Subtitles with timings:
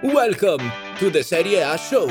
[0.00, 0.60] Welcome
[1.00, 2.06] to the Serie A show.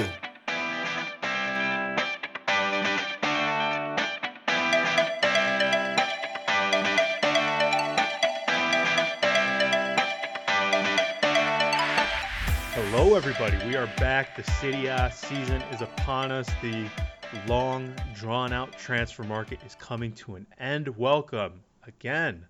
[12.73, 13.55] Hello, everybody.
[13.65, 14.35] We are back.
[14.35, 16.49] The Serie A season is upon us.
[16.61, 16.89] The
[17.47, 20.89] long, drawn out transfer market is coming to an end.
[20.97, 22.45] Welcome again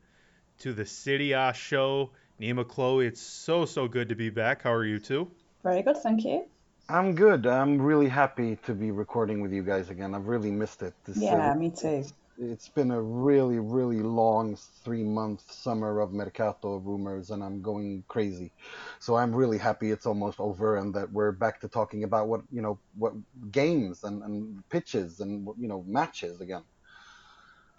[0.57, 2.09] to the Serie A show.
[2.39, 4.61] Nima Chloe, it's so, so good to be back.
[4.61, 5.29] How are you two?
[5.63, 6.45] Very good, thank you.
[6.87, 7.47] I'm good.
[7.47, 10.13] I'm really happy to be recording with you guys again.
[10.13, 10.93] I've really missed it.
[11.03, 12.05] This, yeah, uh, me too.
[12.39, 18.03] It's been a really, really long three month summer of Mercato rumors, and I'm going
[18.07, 18.51] crazy.
[18.99, 22.41] So I'm really happy it's almost over and that we're back to talking about what,
[22.51, 23.13] you know, what
[23.51, 26.61] games and, and pitches and, you know, matches again.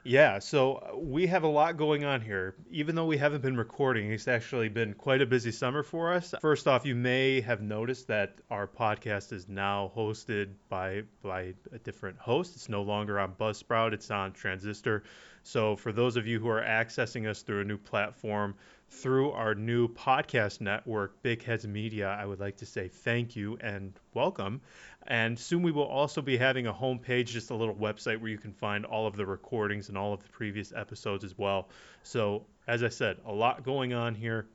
[0.05, 2.55] Yeah, so uh, we have a lot going on here.
[2.70, 6.34] Even though we haven't been recording, it's actually been quite a busy summer for us.
[6.41, 11.78] First off, you may have noticed that our podcast is now hosted by by a
[11.78, 12.55] different host.
[12.56, 15.03] It's no longer on Buzzsprout, it's on Transistor.
[15.42, 18.55] So for those of you who are accessing us through a new platform,
[18.91, 23.58] through our new podcast network, Big Heads Media, I would like to say thank you
[23.61, 24.61] and welcome.
[25.06, 28.39] And soon we will also be having a homepage, just a little website where you
[28.39, 31.69] can find all of the recordings and all of the previous episodes as well.
[32.03, 34.47] So, as I said, a lot going on here.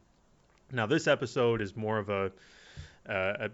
[0.71, 2.31] Now, this episode is more of a,
[3.07, 3.49] uh, a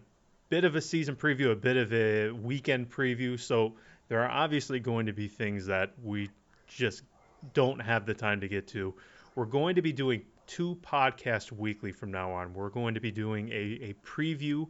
[0.49, 3.39] bit of a season preview, a bit of a weekend preview.
[3.39, 3.73] So,
[4.07, 6.29] there are obviously going to be things that we
[6.67, 7.03] just
[7.53, 8.93] don't have the time to get to.
[9.35, 12.53] We're going to be doing two podcasts weekly from now on.
[12.55, 13.53] We're going to be doing a,
[13.89, 14.67] a preview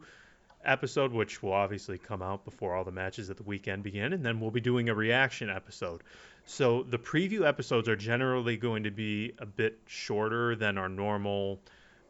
[0.62, 4.24] episode, which will obviously come out before all the matches at the weekend begin, and
[4.24, 6.02] then we'll be doing a reaction episode.
[6.44, 11.60] So the preview episodes are generally going to be a bit shorter than our normal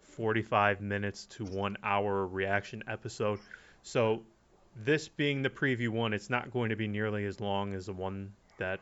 [0.03, 3.39] 45 minutes to one hour reaction episode.
[3.84, 4.23] So
[4.77, 7.93] this being the preview one, it's not going to be nearly as long as the
[7.93, 8.81] one that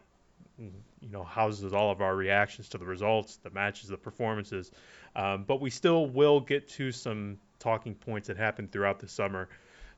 [0.59, 4.71] you know houses all of our reactions to the results, the matches, the performances.
[5.15, 9.49] Um, but we still will get to some talking points that happened throughout the summer.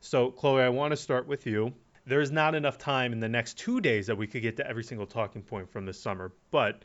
[0.00, 1.72] So, Chloe, I want to start with you.
[2.06, 4.84] There's not enough time in the next two days that we could get to every
[4.84, 6.82] single talking point from the summer, but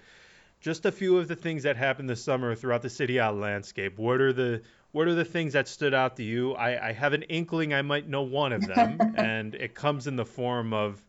[0.60, 3.98] just a few of the things that happened this summer throughout the Serie A landscape.
[3.98, 6.54] What are the what are the things that stood out to you?
[6.54, 10.16] I, I have an inkling I might know one of them, and it comes in
[10.16, 11.05] the form of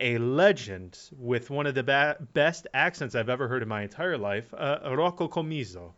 [0.00, 4.18] a legend with one of the ba- best accents I've ever heard in my entire
[4.18, 5.92] life, uh, Rocco Commisso.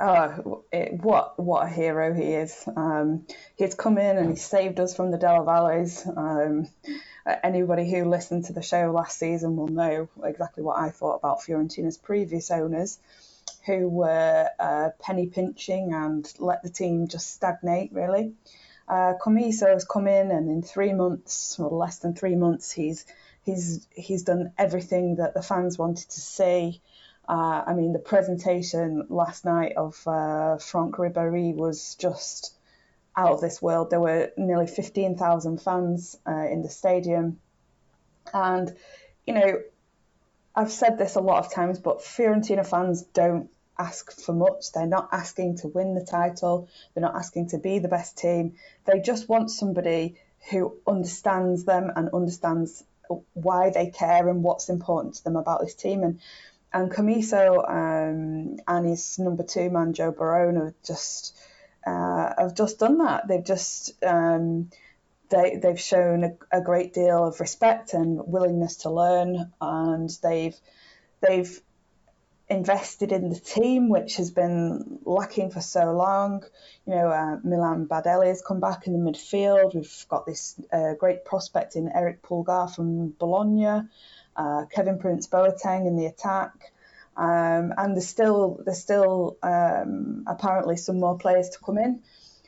[0.00, 2.68] Oh, it, what what a hero he is!
[2.76, 3.26] Um,
[3.56, 6.06] he's come in and he saved us from the Della Valles.
[6.06, 6.68] Um,
[7.42, 11.42] anybody who listened to the show last season will know exactly what I thought about
[11.42, 13.00] Fiorentina's previous owners,
[13.66, 17.92] who were uh, penny pinching and let the team just stagnate.
[17.92, 18.34] Really,
[18.86, 23.04] uh, Commisso has come in and in three months, or less than three months, he's
[23.48, 26.80] he's he's done everything that the fans wanted to see.
[27.28, 32.54] Uh, I mean, the presentation last night of uh, Franck Ribéry was just
[33.16, 33.90] out of this world.
[33.90, 37.38] There were nearly 15,000 fans uh, in the stadium.
[38.32, 38.74] And,
[39.26, 39.60] you know,
[40.54, 44.72] I've said this a lot of times, but Fiorentina fans don't ask for much.
[44.72, 48.54] They're not asking to win the title, they're not asking to be the best team.
[48.86, 50.16] They just want somebody
[50.50, 52.82] who understands them and understands
[53.34, 56.02] why they care and what's important to them about this team.
[56.02, 56.20] And
[56.72, 61.36] and Commisso um, and his number two man Joe Barone have just
[61.86, 63.26] uh, have just done that.
[63.26, 64.70] They've just um,
[65.30, 70.56] they they've shown a, a, great deal of respect and willingness to learn, and they've
[71.20, 71.60] they've
[72.50, 76.44] invested in the team, which has been lacking for so long.
[76.86, 79.74] You know, uh, Milan Badelj has come back in the midfield.
[79.74, 83.88] We've got this uh, great prospect in Erick Pulgar from Bologna
[84.38, 86.72] uh, Kevin Prince Boateng in the attack.
[87.16, 92.02] Um, and there's still there's still um, apparently some more players to come in.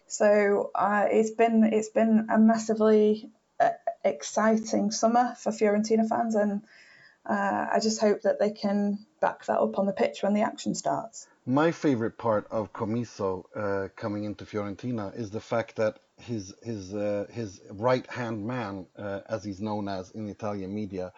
[0.06, 3.70] So uh, it's been it's been a massively uh,
[4.04, 6.62] exciting summer for Fiorentina fans, and
[7.28, 10.42] uh, I just hope that they can back that up on the pitch when the
[10.42, 11.26] action starts.
[11.46, 16.94] My favorite part of Commisso uh, coming into Fiorentina is the fact that his his
[16.94, 21.12] uh, his right hand man, uh, as he's known as in Italian media,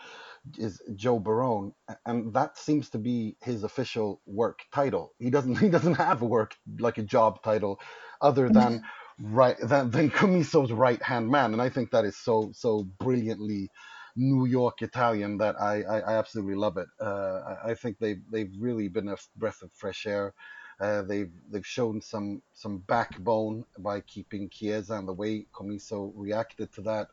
[0.58, 1.72] is Joe Barone,
[2.06, 5.12] and that seems to be his official work title.
[5.18, 7.80] He doesn't he doesn't have a work like a job title,
[8.20, 8.82] other than
[9.20, 13.70] right than than Commisso's right hand man, and I think that is so so brilliantly
[14.16, 16.88] New York Italian that I I, I absolutely love it.
[17.00, 20.34] Uh, I, I think they've they've really been a breath of fresh air.
[20.80, 26.72] Uh, they've they've shown some some backbone by keeping Chiesa and the way Commisso reacted
[26.74, 27.08] to that.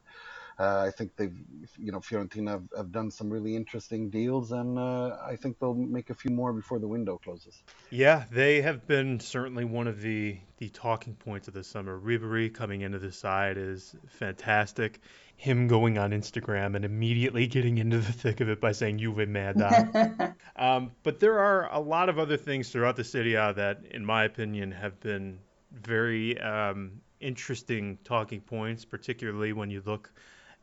[0.60, 1.38] Uh, I think they've,
[1.78, 5.74] you know, Fiorentina have, have, done some really interesting deals, and uh, I think they'll
[5.74, 7.64] make a few more before the window closes.
[7.92, 11.98] Yeah, they have been certainly one of the the talking points of the summer.
[11.98, 15.00] Ribery coming into the side is fantastic.
[15.38, 19.30] Him going on Instagram and immediately getting into the thick of it by saying "Juve
[19.30, 24.06] merda." um, but there are a lot of other things throughout the city that, in
[24.06, 25.40] my opinion, have been
[25.72, 30.12] very um, interesting talking points, particularly when you look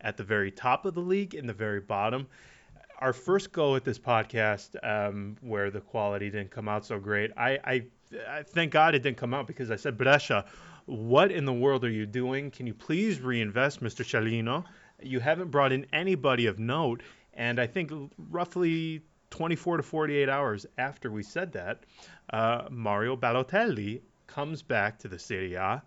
[0.01, 2.27] at the very top of the league and the very bottom.
[3.01, 7.31] Our first go at this podcast, um, where the quality didn't come out so great,
[7.37, 7.83] I, I,
[8.29, 10.47] I thank God it didn't come out because I said, Brescia,
[10.87, 12.51] what in the world are you doing?
[12.51, 14.05] Can you please reinvest, Mr.
[14.05, 14.65] Cellino?
[15.03, 17.03] You haven't brought in anybody of note.
[17.35, 17.93] And I think
[18.31, 21.85] roughly 24 to 48 hours after we said that,
[22.31, 25.83] uh, Mario Balotelli comes back to the Serie A,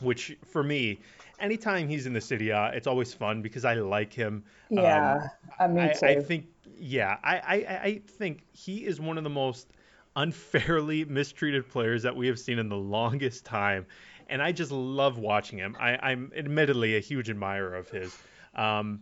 [0.00, 0.98] which for me
[1.38, 4.44] anytime he's in the Serie A, it's always fun because I like him.
[4.70, 5.28] Yeah,
[5.60, 6.46] um, I, I, I think
[6.78, 9.68] yeah, I, I I think he is one of the most
[10.16, 13.86] unfairly mistreated players that we have seen in the longest time,
[14.28, 15.76] and I just love watching him.
[15.78, 18.16] I, am admittedly a huge admirer of his,
[18.54, 19.00] um,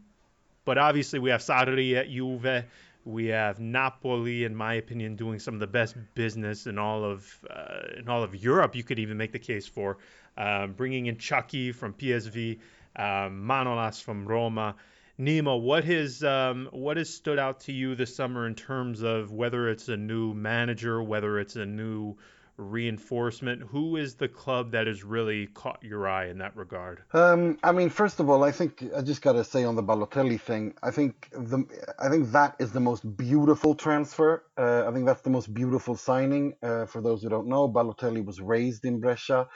[0.64, 2.64] but obviously we have Sarri at Juve.
[3.04, 7.38] We have Napoli, in my opinion, doing some of the best business in all of
[7.50, 8.76] uh, in all of Europe.
[8.76, 9.98] You could even make the case for
[10.36, 12.58] um, bringing in Chucky from PSV,
[12.96, 14.76] um, Manolas from Roma.
[15.18, 19.32] Nima, what has um, what has stood out to you this summer in terms of
[19.32, 22.16] whether it's a new manager, whether it's a new
[22.56, 23.62] reinforcement?
[23.62, 27.02] Who is the club that has really caught your eye in that regard?
[27.12, 29.82] Um, I mean, first of all, I think I just got to say on the
[29.82, 31.64] Balotelli thing, I think the
[31.98, 34.44] I think that is the most beautiful transfer.
[34.56, 36.54] Uh, I think that's the most beautiful signing.
[36.62, 39.48] Uh, for those who don't know, Balotelli was raised in Brescia.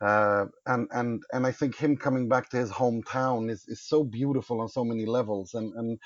[0.00, 4.02] Uh, and and and I think him coming back to his hometown is, is so
[4.02, 5.98] beautiful on so many levels, and and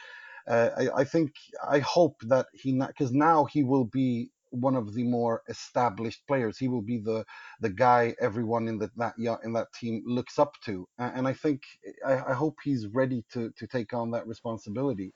[0.49, 1.33] uh, I, I think
[1.67, 6.59] I hope that he because now he will be one of the more established players.
[6.59, 7.25] He will be the
[7.61, 9.15] the guy everyone in the, that
[9.45, 11.63] in that team looks up to, and I think
[12.07, 15.15] I, I hope he's ready to to take on that responsibility.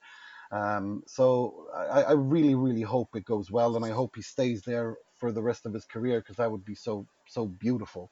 [0.53, 4.63] Um, so I, I really really hope it goes well, and I hope he stays
[4.63, 8.11] there for the rest of his career because that would be so so beautiful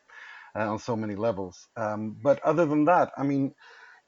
[0.56, 1.68] uh, on so many levels.
[1.76, 3.54] Um, but other than that, I mean,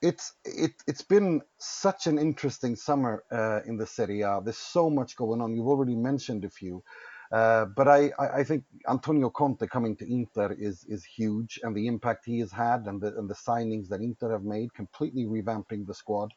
[0.02, 4.40] it's it it's been such an interesting summer uh, in the Serie A.
[4.44, 5.54] There's so much going on.
[5.54, 6.82] You've already mentioned a few.
[7.30, 11.86] Uh, but I, I, think Antonio Conte coming to Inter is is huge, and the
[11.86, 15.86] impact he has had, and the and the signings that Inter have made, completely revamping
[15.86, 16.32] the squad.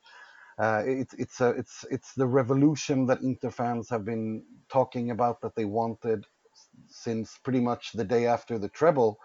[0.60, 5.40] Uh, it's it's a, it's it's the revolution that Inter fans have been talking about
[5.42, 6.26] that they wanted
[6.88, 9.18] since pretty much the day after the treble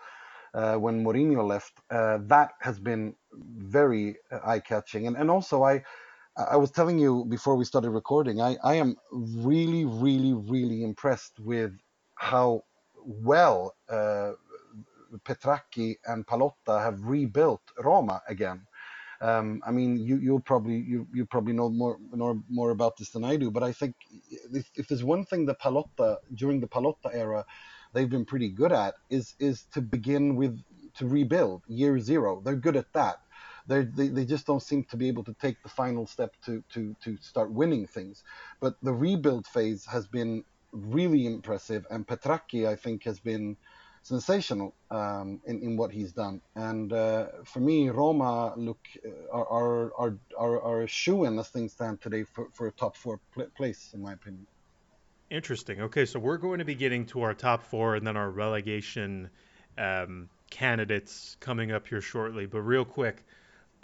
[0.54, 5.06] uh, when Mourinho left, uh, that has been very eye-catching.
[5.06, 5.82] And and also I
[6.36, 11.40] I was telling you before we started recording, I, I am really, really, really impressed
[11.40, 11.72] with
[12.16, 12.64] how
[13.04, 14.32] well uh,
[15.24, 18.66] Petrachi and Pallotta have rebuilt Roma again.
[19.22, 23.10] Um, I mean, you you'll probably you you probably know more more more about this
[23.10, 23.94] than I do, but I think
[24.52, 27.46] if, if there's one thing that Pallotta during the Pallotta era
[27.94, 30.60] they've been pretty good at is is to begin with
[30.98, 32.42] to rebuild year zero.
[32.44, 33.16] They're good at that.
[33.66, 36.94] They they just don't seem to be able to take the final step to to
[37.02, 38.22] to start winning things.
[38.60, 43.56] But the rebuild phase has been really impressive, and Petrachi I think has been
[44.02, 46.40] sensational um, in in what he's done.
[46.54, 51.38] And uh, for me, Roma look uh, are are are are, are a shoe in
[51.38, 54.46] as things stand today for, for a top four pl- place in my opinion.
[55.28, 55.80] Interesting.
[55.80, 59.28] Okay, so we're going to be getting to our top four and then our relegation
[59.76, 62.46] um, candidates coming up here shortly.
[62.46, 63.24] But real quick,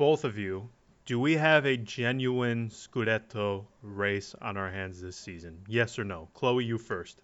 [0.02, 0.68] both of you,
[1.06, 5.56] do we have a genuine Scudetto race on our hands this season?
[5.68, 6.26] Yes or no?
[6.34, 7.20] Chloe, you first.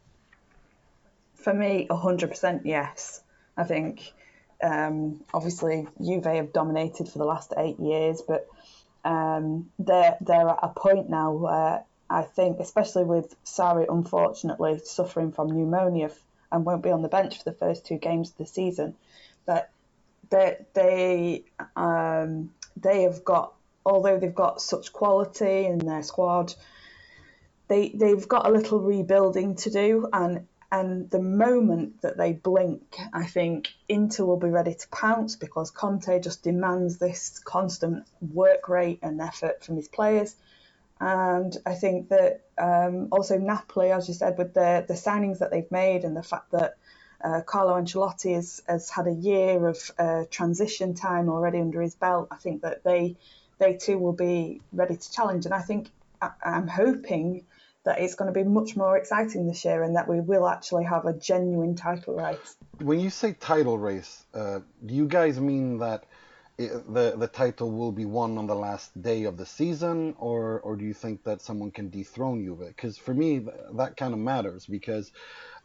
[1.34, 3.20] For me, 100% yes.
[3.56, 4.12] I think
[4.62, 8.46] um, obviously Juve have dominated for the last eight years, but
[9.04, 15.32] um, they're, they're at a point now where I think, especially with Sarri unfortunately suffering
[15.32, 16.12] from pneumonia
[16.52, 18.94] and won't be on the bench for the first two games of the season,
[19.46, 19.72] that
[20.30, 21.42] they they
[21.74, 22.50] um,
[22.82, 23.54] they have got
[23.84, 26.54] although they've got such quality in their squad,
[27.68, 32.98] they they've got a little rebuilding to do and and the moment that they blink,
[33.14, 38.68] I think Inter will be ready to pounce because Conte just demands this constant work
[38.68, 40.36] rate and effort from his players.
[41.00, 45.50] And I think that um, also Napoli, as you said, with the, the signings that
[45.50, 46.76] they've made and the fact that
[47.22, 51.94] Uh, Carlo Ancelotti has, has had a year of uh, transition time already under his
[51.96, 52.28] belt.
[52.30, 53.16] I think that they
[53.58, 55.90] they too will be ready to challenge, and I think
[56.22, 57.44] I, I'm hoping
[57.84, 60.84] that it's going to be much more exciting this year and that we will actually
[60.84, 62.56] have a genuine title race.
[62.78, 66.04] When you say title race, uh, do you guys mean that
[66.56, 70.76] the the title will be won on the last day of the season, or or
[70.76, 72.68] do you think that someone can dethrone Juve?
[72.68, 75.10] Because for me, that kind of matters because.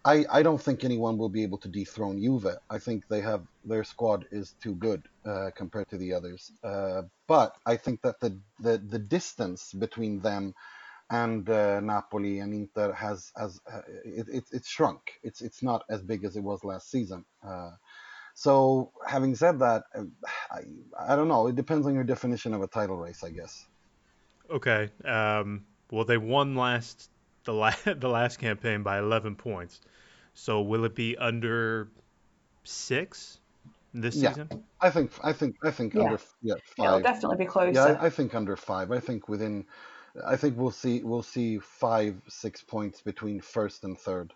[0.06, 2.58] I, I don't think anyone will be able to dethrone Juve.
[2.70, 6.52] I think they have their squad is too good uh, compared to the others.
[6.64, 10.54] Uh, but I think that the, the the distance between them
[11.10, 15.00] and uh, Napoli and Inter has has uh, it, it, it's shrunk.
[15.24, 17.24] It's it's not as big as it was last season.
[17.46, 17.72] Uh,
[18.36, 19.84] so having said that,
[20.52, 20.62] I,
[21.00, 21.48] I don't know.
[21.48, 23.68] It depends on your definition of a title race, I guess.
[24.50, 24.90] Okay.
[25.06, 27.10] Um, well, they won last
[27.46, 29.82] the last the last campaign by 11 points.
[30.34, 31.90] So will it be under
[32.64, 33.40] six
[33.94, 34.50] this yeah, season?
[34.82, 36.02] I think I think I think Yeah.
[36.04, 37.04] under yeah Yeah, It'll five.
[37.04, 37.74] definitely be closer.
[37.76, 38.92] Yeah, I, I think under five.
[38.92, 39.66] I think within.
[40.26, 44.34] I think we'll see we'll see five six points between first and third.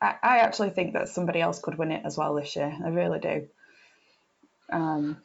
[0.00, 2.76] I, I actually think that somebody else could win it as well this year.
[2.84, 3.48] I really do.
[4.70, 5.18] Um,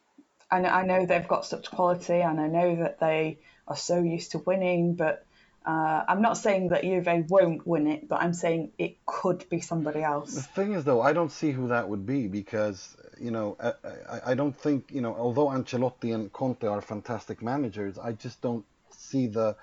[0.50, 4.02] I know, I know they've got such quality, and I know that they are so
[4.02, 4.96] used to winning.
[4.96, 5.26] But
[5.66, 9.62] uh, I'm not saying that Juve won't win it, but I'm saying it could be
[9.62, 10.34] somebody else.
[10.36, 13.74] The thing is, though, I don't see who that would be because you know I,
[14.10, 18.42] I, I don't think you know although Ancelotti and Conte are fantastic managers, I just
[18.42, 19.56] don't see the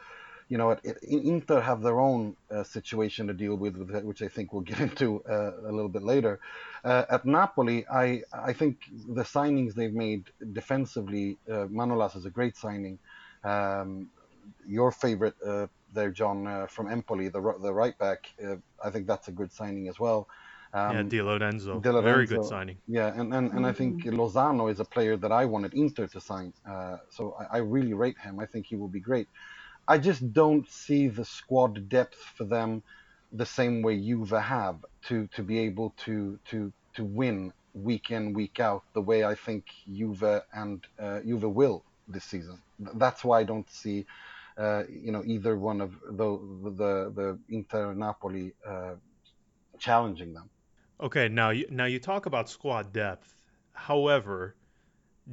[0.48, 4.22] you know it, it, Inter have their own uh, situation to deal with, with which
[4.22, 6.40] I think we'll get into uh, a little bit later.
[6.82, 12.30] Uh, at Napoli, I I think the signings they've made defensively, uh, Manolas is a
[12.30, 12.98] great signing.
[13.44, 14.08] Um,
[14.66, 18.30] your favorite uh, there, John, uh, from Empoli, the the right back.
[18.42, 20.28] Uh, I think that's a good signing as well.
[20.72, 21.80] yeah, Um, Di Lorenzo.
[21.80, 22.76] Di Very good signing.
[22.86, 26.20] yeah, and, and, and I think Lozano is a player that I wanted Inter to
[26.20, 26.52] sign.
[26.68, 28.38] Uh, so I, I really rate him.
[28.38, 29.28] I think he will be great.
[29.88, 32.82] I just don't see the squad depth for them
[33.32, 38.32] the same way Juve have to, to be able to, to to win week in
[38.32, 42.58] week out the way I think Juve and uh, Juve will this season.
[42.94, 44.06] That's why I don't see
[44.88, 46.38] you know either one of the
[46.80, 48.94] the the Inter Napoli uh,
[49.78, 50.50] challenging them.
[51.00, 53.34] Okay, now you, now you talk about squad depth.
[53.72, 54.54] However,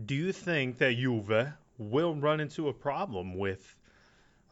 [0.06, 3.76] do you think that Juve will run into a problem with?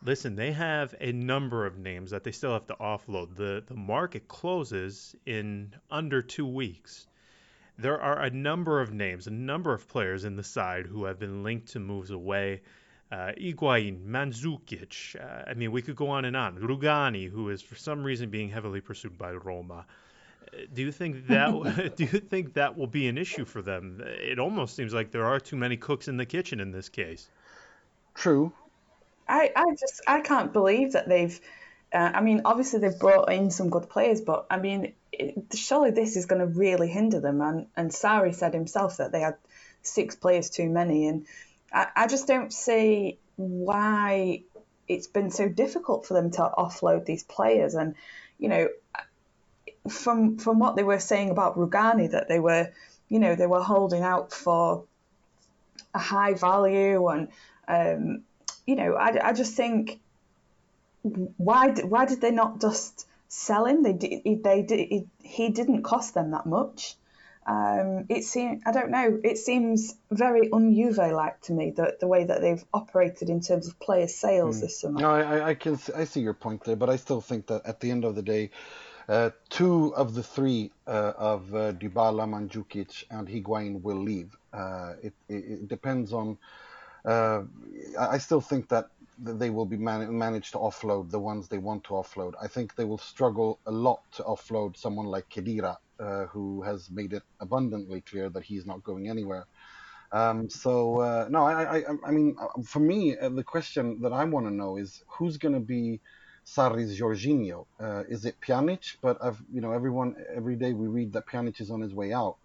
[0.04, 3.36] Listen, they have a number of names that they still have to offload.
[3.36, 7.08] the The market closes in under two weeks.
[7.78, 11.18] There are a number of names, a number of players in the side who have
[11.18, 12.62] been linked to moves away.
[13.16, 15.16] Uh, Higuain, Mandzukic.
[15.16, 16.58] Uh, I mean, we could go on and on.
[16.58, 19.86] Rugani, who is for some reason being heavily pursued by Roma.
[20.54, 24.04] Uh, Do you think that do you think that will be an issue for them?
[24.04, 27.30] It almost seems like there are too many cooks in the kitchen in this case.
[28.16, 28.52] True,
[29.30, 31.40] I, I just I can't believe that they've.
[31.94, 35.92] Uh, I mean, obviously they've brought in some good players, but I mean, it, surely
[35.92, 37.40] this is going to really hinder them.
[37.40, 39.38] And and Sarri said himself that they had
[39.84, 41.26] six players too many, and
[41.76, 44.44] I, I just don't see why
[44.88, 47.76] it's been so difficult for them to offload these players.
[47.76, 47.96] And
[48.40, 48.70] you know,
[49.90, 52.72] from from what they were saying about Rugani, that they were,
[53.10, 54.86] you know, they were holding out for
[55.94, 57.28] a high value and.
[57.68, 58.24] Um,
[58.66, 60.00] you know, I, I just think
[61.04, 63.84] why why did they not just sell him?
[63.84, 66.96] They did, they did, he, he didn't cost them that much.
[67.46, 69.20] Um, it seems I don't know.
[69.24, 73.68] It seems very un-Juve like to me the the way that they've operated in terms
[73.68, 75.00] of player sales this summer.
[75.00, 77.80] No, I, I- can I see your point there, but I still think that at
[77.82, 78.50] the end of the day,
[79.08, 84.36] uh, two of the three uh, of uh, Dybala, Mandzukic, and Higuain will leave.
[84.52, 86.38] Uh, it, it, it depends on.
[87.04, 87.44] Uh,
[88.00, 91.60] I I still think that they will be man- managed to offload the ones they
[91.60, 92.34] want to offload.
[92.42, 96.90] I think they will struggle a lot to offload someone like Khedira, uh, who has
[96.92, 99.46] made it abundantly clear that he's not going anywhere.
[100.12, 104.14] Um, so uh, no, I, I, I- mean, uh, for me, uh, the question that
[104.14, 106.00] I want to know is who's going to be
[106.46, 107.66] Sarri's Jorginho?
[107.80, 108.98] Uh, is it Pjanic?
[109.02, 112.14] But I've, you know, everyone every day we read that Pjanic is on his way
[112.14, 112.38] out.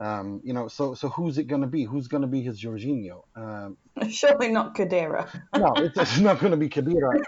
[0.00, 1.84] Um, you know, so so who's it going to be?
[1.84, 3.22] Who's going to be his Jorginho?
[3.34, 3.76] Um,
[4.08, 5.28] Surely not Khedira.
[5.56, 7.18] no, it's, it's not going to be Khedira,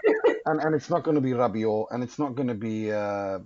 [0.45, 3.39] and and it's not going to be Rabiot, and it's not going to be uh,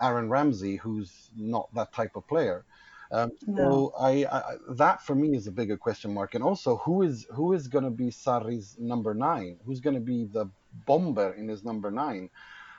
[0.00, 2.64] Aaron Ramsey, who's not that type of player.
[3.12, 3.82] Um, No.
[3.82, 4.42] so I, I
[4.76, 7.84] that for me is a bigger question mark, and also who is who is going
[7.84, 9.58] to be Sarri's number nine?
[9.66, 10.46] Who's going to be the
[10.86, 12.30] bomber in his number nine?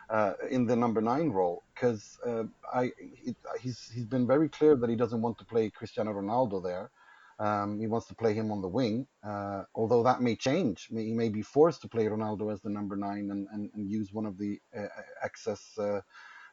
[0.10, 4.76] uh, in the number nine role because uh, I it, he's he's been very clear
[4.76, 6.92] that he doesn't want to play Cristiano Ronaldo there.
[7.40, 10.90] Um, he wants to play him on the wing, uh, although that may change.
[10.92, 14.14] He may be forced to play Ronaldo as the number nine and, and, and use
[14.14, 14.88] one of the uh,
[15.24, 15.78] excess,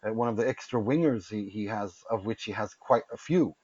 [0.07, 3.17] uh, one of the extra wingers he, he has, of which he has quite a
[3.17, 3.55] few.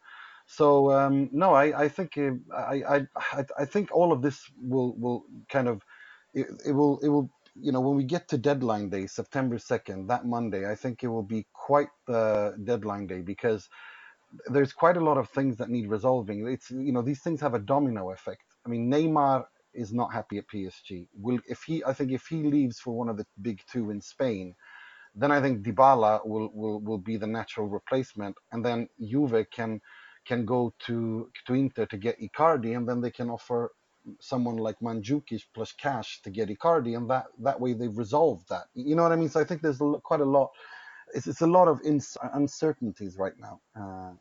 [0.47, 2.83] So um, no, I, I think uh, I,
[3.17, 5.83] I I think all of this will will kind of
[6.35, 10.09] it, it will it will you know when we get to deadline day September second
[10.09, 13.69] that Monday I think it will be quite the deadline day because
[14.49, 16.49] there's quite a lot of things that need resolving.
[16.49, 18.43] It's you know these things have a domino effect.
[18.67, 21.09] I mean Neymar is not happy at PSG.
[21.15, 24.01] Will if he I think if he leaves for one of the big two in
[24.03, 24.55] Spain,
[25.15, 29.81] then I think Dybala will will will be the natural replacement, and then Juve can
[30.25, 33.73] can go to to Inter to get Icardi, and then they can offer
[34.21, 38.67] someone like Mandzukic plus cash to get Icardi, and that that way they've resolved that.
[38.75, 39.29] You know what I mean?
[39.29, 40.51] So I think there's quite a lot.
[41.15, 43.61] It's, it's a lot of ins- uncertainties right now.
[43.79, 44.13] Uh,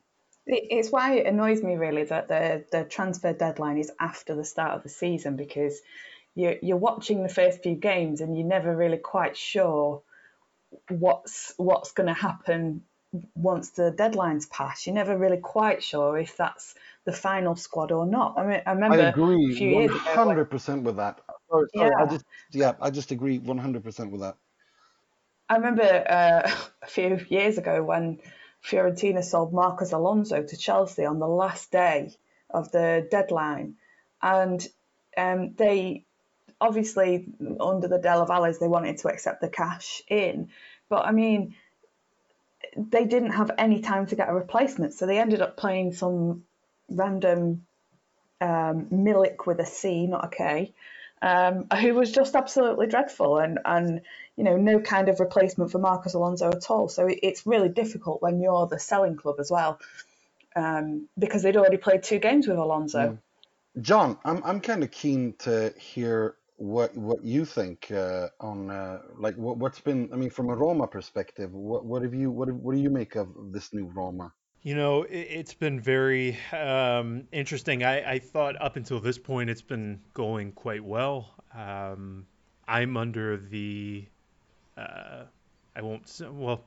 [0.45, 4.73] it's why it annoys me really that the the transfer deadline is after the start
[4.75, 5.81] of the season because
[6.35, 10.03] you're you're watching the first few games and you're never really quite sure
[10.89, 12.83] what's what's going to happen
[13.35, 14.85] once the deadline's passed.
[14.85, 16.75] You're never really quite sure if that's
[17.05, 18.37] the final squad or not.
[18.37, 19.99] I mean, I remember I agree a few years ago.
[19.99, 21.21] 100% with that.
[21.49, 22.03] Sorry, sorry, yeah.
[22.03, 24.35] I just yeah, I just agree 100% with that.
[25.49, 26.51] I remember uh,
[26.81, 28.19] a few years ago when
[28.65, 32.15] Fiorentina sold Marcos Alonso to Chelsea on the last day
[32.49, 33.75] of the deadline,
[34.21, 34.65] and
[35.17, 36.05] um, they
[36.59, 37.25] obviously
[37.59, 40.49] under the Della Valles they wanted to accept the cash in,
[40.89, 41.55] but I mean
[42.75, 46.43] they didn't have any time to get a replacement, so they ended up playing some
[46.89, 47.65] random
[48.41, 50.73] um, Milic with a C, not a K,
[51.21, 54.01] um, who was just absolutely dreadful, and and
[54.35, 56.89] you know no kind of replacement for Marcos Alonso at all.
[56.89, 59.79] So it, it's really difficult when you're the selling club as well,
[60.55, 62.99] um, because they'd already played two games with Alonso.
[62.99, 63.17] Mm.
[63.81, 68.99] John, I'm I'm kind of keen to hear what what you think uh, on uh,
[69.17, 72.49] like what, what's been I mean from a Roma perspective what what have you what
[72.53, 74.31] what do you make of this new Roma?
[74.61, 77.83] You know it, has been very um, interesting.
[77.83, 81.31] I, I thought up until this point it's been going quite well.
[81.53, 82.25] Um,
[82.65, 84.05] I'm under the
[84.77, 85.23] uh,
[85.75, 86.63] I won't well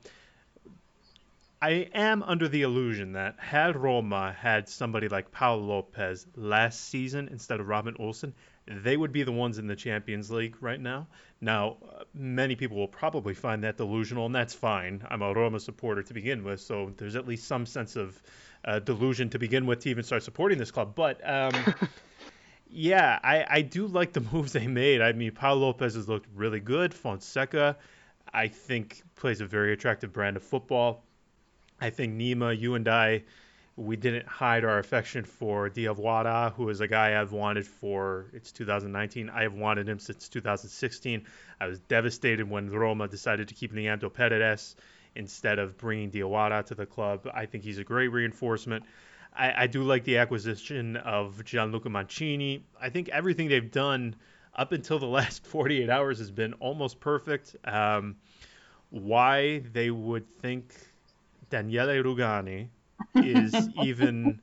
[1.62, 7.29] I am under the illusion that had Roma had somebody like Paulo Lopez last season
[7.29, 8.35] instead of Robin Olsen,
[8.66, 11.07] they would be the ones in the Champions League right now.
[11.40, 15.07] Now, uh, many people will probably find that delusional, and that's fine.
[15.09, 18.20] I'm a Roma supporter to begin with, so there's at least some sense of
[18.64, 20.94] uh, delusion to begin with to even start supporting this club.
[20.94, 21.55] But um,
[22.70, 25.00] yeah, I, I do like the moves they made.
[25.00, 26.92] I mean, Paulo Lopez has looked really good.
[26.92, 27.76] Fonseca,
[28.33, 31.05] I think, plays a very attractive brand of football.
[31.81, 33.24] I think Nima, you and I
[33.77, 38.51] we didn't hide our affection for Diawara, who is a guy I've wanted for it's
[38.51, 39.29] 2019.
[39.29, 41.27] I have wanted him since 2016.
[41.61, 44.77] I was devastated when Roma decided to keep Leandro Paredes
[45.15, 47.29] instead of bringing Diawara to the club.
[47.35, 48.85] I think he's a great reinforcement.
[49.37, 52.65] I, I do like the acquisition of Gianluca Mancini.
[52.81, 54.17] I think everything they've done
[54.55, 57.57] up until the last 48 hours has been almost perfect.
[57.65, 58.17] Um,
[58.89, 60.75] why they would think
[61.51, 62.69] Daniele Rugani
[63.16, 64.40] is even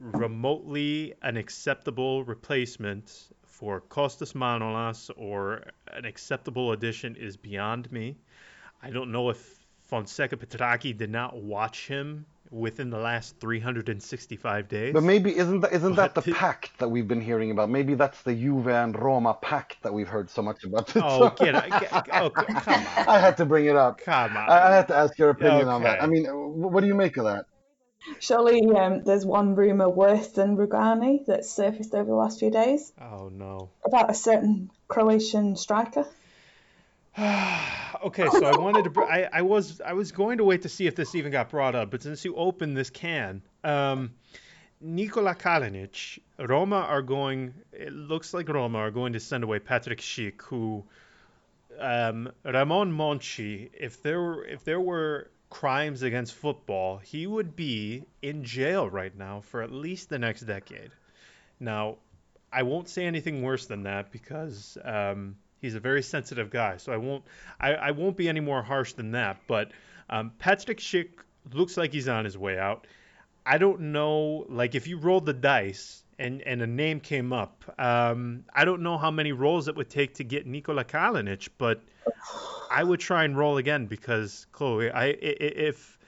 [0.00, 8.16] remotely an acceptable replacement for Costas Manolas or an acceptable addition is beyond me.
[8.82, 14.94] I don't know if Fonseca Petrachi did not watch him within the last 365 days.
[14.94, 17.68] But maybe isn't that isn't that the pact that we've been hearing about?
[17.68, 20.94] Maybe that's the Juve and Roma pact that we've heard so much about.
[20.96, 23.08] Oh, get, get oh, come on!
[23.08, 23.98] I had to bring it up.
[23.98, 24.48] Come on!
[24.48, 25.70] I, I had to ask your opinion okay.
[25.70, 26.02] on that.
[26.02, 27.46] I mean, what do you make of that?
[28.20, 32.92] Surely um, there's one rumour worse than Rugani that's surfaced over the last few days.
[33.00, 33.70] Oh no!
[33.84, 36.06] About a certain Croatian striker.
[37.18, 39.00] okay, so I wanted to.
[39.02, 41.74] I, I was I was going to wait to see if this even got brought
[41.74, 44.12] up, but since you opened this can, um,
[44.80, 47.54] Nikola Kalinic, Roma are going.
[47.72, 50.84] It looks like Roma are going to send away Patrick Schick, who
[51.80, 53.70] um, Ramon Monchi.
[53.78, 59.16] If there were if there were crimes against football, he would be in jail right
[59.16, 60.90] now for at least the next decade.
[61.60, 61.96] Now,
[62.52, 66.92] I won't say anything worse than that because um, he's a very sensitive guy, so
[66.92, 67.24] I won't
[67.60, 69.38] I, I won't be any more harsh than that.
[69.46, 69.72] But
[70.08, 71.10] um, Patrick Schick
[71.52, 72.86] looks like he's on his way out.
[73.44, 77.64] I don't know, like if you rolled the dice and and a name came up.
[77.78, 81.80] Um, I don't know how many rolls it would take to get Nikola Kalinic, but
[82.70, 85.98] I would try and roll again because Chloe, I if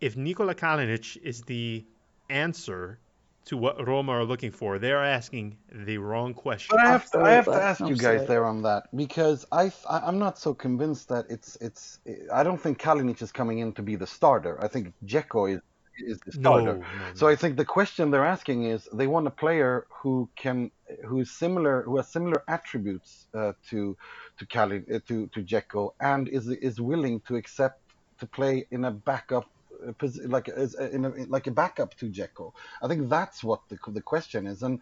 [0.00, 1.84] if Nikola Kalinic is the
[2.30, 2.98] answer
[3.46, 6.76] to what Roma are looking for, they're asking the wrong question.
[6.76, 9.70] But I have to, I have to ask you guys there on that because I
[9.88, 11.98] I'm not so convinced that it's it's
[12.32, 14.62] I don't think Kalinic is coming in to be the starter.
[14.62, 15.60] I think Dzeko is
[15.98, 16.64] is the starter.
[16.64, 17.14] No, no, no.
[17.14, 20.70] So I think the question they're asking is they want a player who can
[21.04, 23.96] who is similar who has similar attributes uh, to
[24.38, 27.80] to Cali uh, to to Dzeko and is is willing to accept
[28.18, 29.48] to play in a backup
[29.86, 29.92] uh,
[30.26, 32.52] like as in a, like a backup to Dzeko.
[32.82, 34.80] I think that's what the the question is and.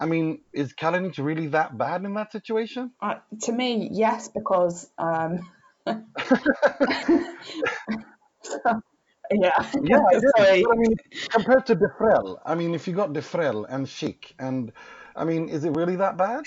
[0.00, 2.90] I mean, is Kalinic really that bad in that situation?
[3.00, 5.48] Uh, to me, yes, because um...
[9.30, 9.70] Yeah.
[9.82, 9.98] Yeah,
[10.38, 10.96] I, I mean,
[11.30, 14.72] compared to Defrel, I mean, if you got Defrel and Schick, and
[15.16, 16.44] I mean, is it really that bad?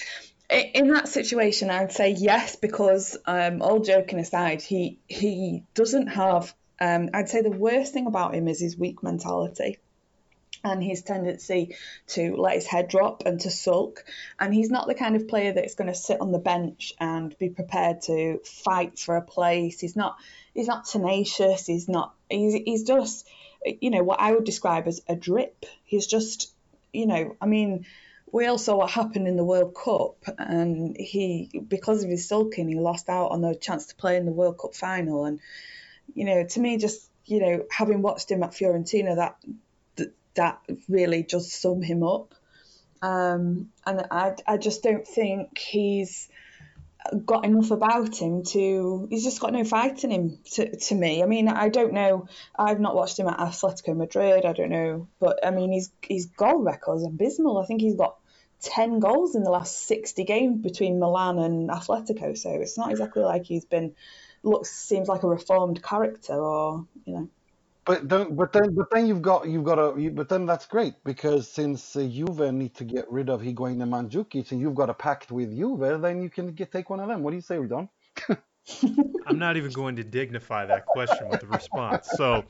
[0.50, 6.54] In that situation, I'd say yes, because um, all joking aside, he he doesn't have.
[6.80, 9.80] Um, I'd say the worst thing about him is his weak mentality
[10.63, 11.76] and his tendency
[12.08, 14.06] to let his head drop and to sulk.
[14.39, 17.38] And he's not the kind of player that's going to sit on the bench and
[17.38, 19.80] be prepared to fight for a place.
[19.80, 20.17] He's not
[20.54, 21.65] he's not tenacious.
[21.65, 22.13] He's not.
[22.30, 23.28] He's he's just
[23.82, 25.65] you know what I would describe as a drip.
[25.84, 26.52] He's just
[26.93, 27.86] you know I mean.
[28.30, 32.67] We all saw what happened in the World Cup, and he, because of his sulking,
[32.67, 35.24] he lost out on the chance to play in the World Cup final.
[35.24, 35.39] And
[36.13, 39.38] you know, to me, just you know, having watched him at Fiorentina, that
[40.38, 42.34] that really just sum him up.
[43.02, 46.30] Um, and I, I just don't think he's
[47.26, 51.23] got enough about him to he's just got no fight in him to, to me.
[51.23, 52.28] I mean, I don't know.
[52.58, 54.45] I've not watched him at Atletico Madrid.
[54.45, 57.60] I don't know, but I mean, his his goal record's abysmal.
[57.60, 58.17] I think he's got
[58.60, 62.38] ten goals in the last sixty games between Milan and Atletico.
[62.38, 63.95] So it's not exactly like he's been
[64.43, 67.30] looks seems like a reformed character or you know.
[67.88, 70.00] But then, but then, but then you've got you've got a.
[70.00, 73.82] You, but then that's great because since uh, Juve need to get rid of Higuain
[73.82, 77.00] and Mandzukic, and you've got a pact with Juve, then you can get take one
[77.00, 77.23] of them.
[77.23, 77.88] What do you say, Don?
[79.26, 82.10] I'm not even going to dignify that question with a response.
[82.17, 82.43] So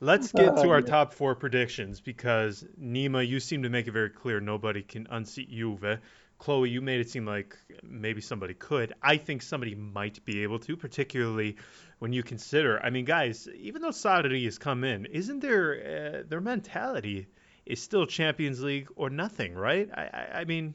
[0.00, 4.10] let's get to our top four predictions because Nima, you seem to make it very
[4.10, 5.98] clear nobody can unseat Juve.
[6.38, 8.94] Chloe, you made it seem like maybe somebody could.
[9.02, 11.56] I think somebody might be able to, particularly
[11.98, 12.80] when you consider.
[12.82, 17.26] I mean, guys, even though Sarri has come in, isn't their uh, their mentality
[17.66, 19.90] is still Champions League or nothing, right?
[19.92, 20.74] I, I, I, mean,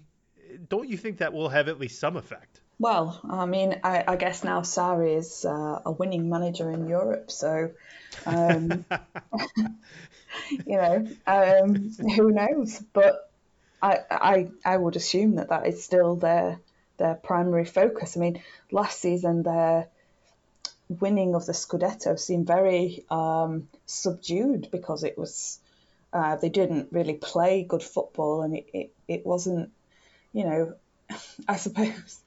[0.70, 2.62] don't you think that will have at least some effect?
[2.78, 7.32] Well, I mean, I, I guess now Sarri is uh, a winning manager in Europe,
[7.32, 7.72] so
[8.26, 8.86] um,
[10.66, 12.80] you know, um, who knows?
[12.94, 13.33] But
[13.84, 16.60] I, I I would assume that that is still their
[16.98, 18.16] their primary focus.
[18.16, 18.42] I mean,
[18.72, 19.90] last season their
[20.88, 25.60] winning of the Scudetto seemed very um, subdued because it was
[26.14, 29.72] uh, they didn't really play good football and it, it, it wasn't,
[30.32, 30.74] you know,
[31.48, 32.20] I suppose.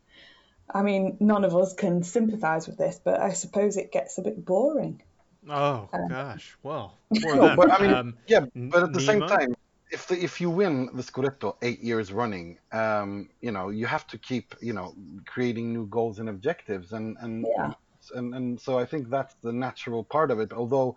[0.68, 4.22] I mean, none of us can sympathise with this, but I suppose it gets a
[4.22, 5.00] bit boring.
[5.48, 9.06] Oh um, gosh, well, no, but I mean, um, yeah, but at the Nima?
[9.06, 9.54] same time,
[9.90, 14.06] if the, if you win the Scudetto eight years running, um, you know you have
[14.08, 14.94] to keep you know
[15.26, 17.72] creating new goals and objectives, and and yeah.
[18.14, 20.52] and and so I think that's the natural part of it.
[20.52, 20.96] Although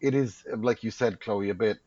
[0.00, 1.78] it is like you said, Chloe, a bit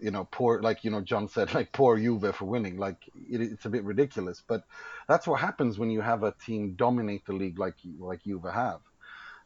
[0.00, 2.76] you know poor like you know John said like poor Juve for winning.
[2.76, 4.42] Like it, it's a bit ridiculous.
[4.46, 4.62] But
[5.08, 8.80] that's what happens when you have a team dominate the league like like Juve have.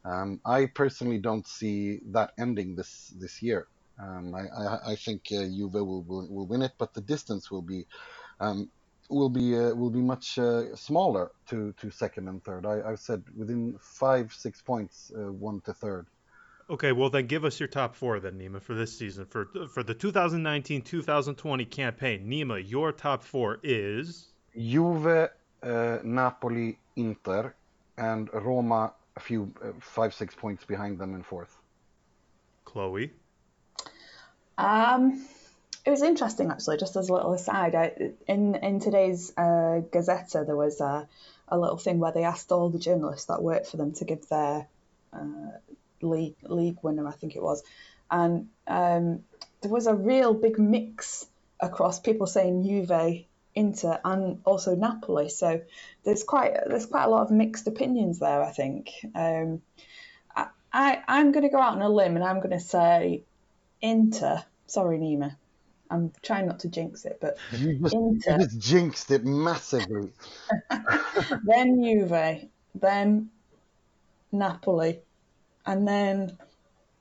[0.03, 3.67] Um, I personally don't see that ending this this year
[4.01, 7.51] um, I, I, I think uh, Juve will, will, will win it but the distance
[7.51, 7.85] will be
[8.39, 8.69] um,
[9.11, 12.65] will be uh, will be much uh, smaller to, to second and third.
[12.65, 16.07] I, I've said within five six points, uh, one to third.
[16.69, 19.83] Okay, well then give us your top four then, Nima, for this season for for
[19.83, 22.27] the 2019-2020 campaign.
[22.27, 25.29] Nima, your top four is Juve,
[25.63, 27.53] uh, Napoli, Inter,
[27.97, 31.57] and Roma a few uh, five six points behind them in fourth.
[32.63, 33.11] Chloe.
[34.65, 35.25] Um
[35.85, 36.77] it was interesting actually.
[36.77, 41.07] Just as a little aside, I, in in today's uh, Gazzetta there was a,
[41.47, 44.27] a little thing where they asked all the journalists that worked for them to give
[44.29, 44.67] their
[45.11, 45.51] uh,
[46.01, 47.63] league league winner, I think it was,
[48.09, 49.23] and um,
[49.61, 51.25] there was a real big mix
[51.59, 55.29] across people saying Juve, Inter, and also Napoli.
[55.29, 55.61] So
[56.03, 58.41] there's quite there's quite a lot of mixed opinions there.
[58.43, 58.91] I think.
[59.15, 59.61] Um,
[60.35, 63.23] I, I I'm going to go out on a limb and I'm going to say
[63.81, 64.43] Inter.
[64.71, 65.35] Sorry, Nima.
[65.89, 68.31] I'm trying not to jinx it, but You just, Inter.
[68.31, 70.13] you just jinxed it massively.
[71.43, 73.29] then Juve, then
[74.31, 75.01] Napoli,
[75.65, 76.37] and then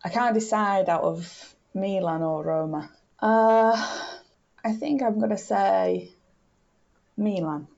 [0.04, 2.90] I can't decide out of Milan or Roma.
[3.20, 3.76] Uh,
[4.64, 6.10] I think I'm gonna say
[7.16, 7.68] Milan.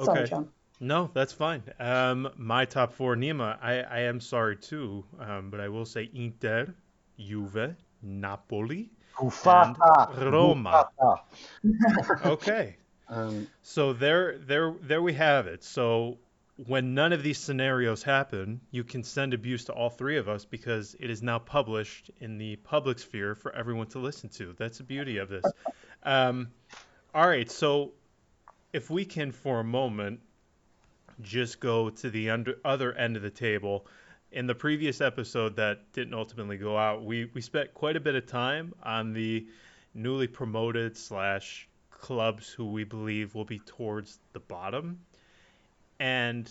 [0.00, 0.30] Sorry, Okay.
[0.30, 0.48] John.
[0.80, 1.64] No, that's fine.
[1.80, 3.58] Um, my top four, Nima.
[3.60, 6.72] I, I am sorry too, um, but I will say Inter,
[7.18, 8.90] Juve, Napoli.
[9.16, 10.30] Hufata.
[10.30, 10.88] Roma.
[11.00, 12.24] Hufata.
[12.26, 12.76] Okay.
[13.08, 15.64] Um, So there, there, there we have it.
[15.64, 16.18] So
[16.66, 20.44] when none of these scenarios happen, you can send abuse to all three of us
[20.44, 24.54] because it is now published in the public sphere for everyone to listen to.
[24.58, 25.44] That's the beauty of this.
[26.02, 26.48] Um,
[27.14, 27.50] all right.
[27.50, 27.92] So
[28.72, 30.20] if we can, for a moment,
[31.22, 33.86] just go to the under, other end of the table.
[34.30, 38.14] In the previous episode that didn't ultimately go out, we, we spent quite a bit
[38.14, 39.46] of time on the
[39.94, 45.00] newly promoted slash clubs who we believe will be towards the bottom.
[45.98, 46.50] And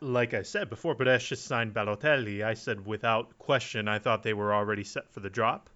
[0.00, 2.44] like I said before, Brescia just signed Balotelli.
[2.44, 5.70] I said without question, I thought they were already set for the drop.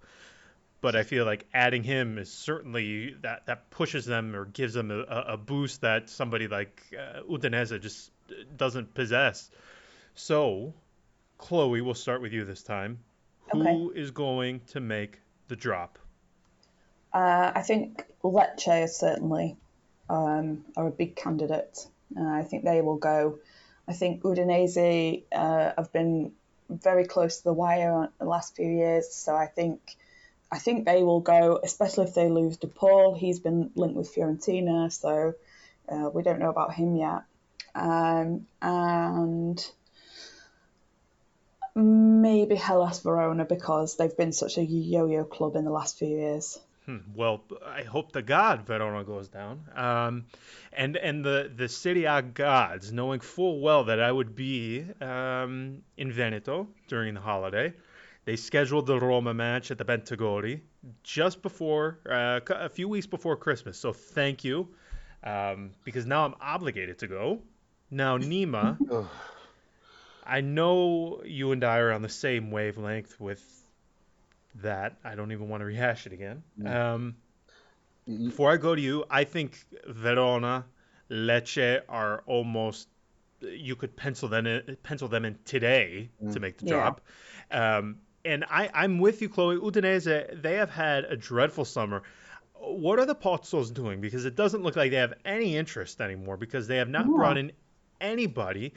[0.79, 4.91] But I feel like adding him is certainly that, that pushes them or gives them
[4.91, 8.11] a, a boost that somebody like uh, Udinese just
[8.55, 9.49] doesn't possess.
[10.13, 10.73] So,
[11.37, 12.99] Chloe, we'll start with you this time.
[13.51, 15.99] Who is going to make the drop?
[17.13, 19.55] Uh, I think Lecce is certainly
[20.09, 21.87] um, are a big candidate.
[22.17, 23.39] Uh, I think they will go.
[23.87, 26.33] I think Udinese uh, have been
[26.69, 29.95] very close to the wire the last few years, so I think
[30.51, 33.15] I think they will go, especially if they lose De Paul.
[33.15, 35.33] He's been linked with Fiorentina, so
[35.89, 37.23] uh, we don't know about him yet.
[37.75, 39.71] Um, and
[41.77, 46.59] maybe Hellas Verona because they've been such a yo-yo club in the last few years.
[46.85, 49.65] Hmm, Well, I hope the God Verona goes down.
[49.75, 50.25] Um,
[50.71, 55.83] and and the the Serie A gods, knowing full well that I would be um,
[55.97, 57.73] in Veneto during the holiday,
[58.25, 60.61] they scheduled the Roma match at the Bentegodi
[61.03, 63.77] just before uh, c- a few weeks before Christmas.
[63.77, 64.69] So thank you,
[65.25, 67.41] um, because now I'm obligated to go.
[67.91, 69.09] Now Nima, ugh.
[70.27, 73.41] I know you and I are on the same wavelength with
[74.55, 74.97] that.
[75.03, 76.43] I don't even want to rehash it again.
[76.65, 77.15] Um,
[78.05, 80.65] before I go to you, I think Verona,
[81.09, 82.87] Lecce are almost
[83.41, 86.71] you could pencil them in, pencil them in today to make the Yeah.
[86.73, 87.01] drop.
[87.51, 89.57] Um, and I, I'm with you, Chloe.
[89.57, 92.01] Udinese, they have had a dreadful summer.
[92.55, 94.01] What are the Pozzos doing?
[94.01, 97.15] Because it doesn't look like they have any interest anymore because they have not No.
[97.15, 97.51] brought in
[98.01, 98.73] anybody.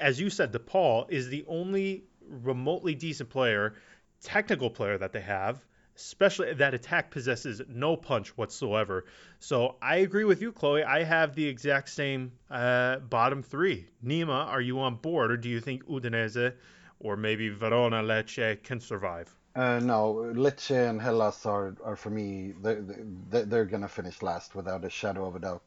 [0.00, 3.74] As you said, DePaul is the only remotely decent player,
[4.22, 5.64] technical player that they have,
[5.96, 9.06] especially that attack possesses no punch whatsoever.
[9.38, 10.84] So I agree with you, Chloe.
[10.84, 13.86] I have the exact same uh, bottom three.
[14.04, 16.52] Nima, are you on board, or do you think Udinese
[17.00, 19.34] or maybe Verona, Lecce can survive?
[19.54, 22.82] Uh, no, Lecce and Hellas are, are for me, they're,
[23.30, 25.62] they're, they're going to finish last without a shadow of a doubt.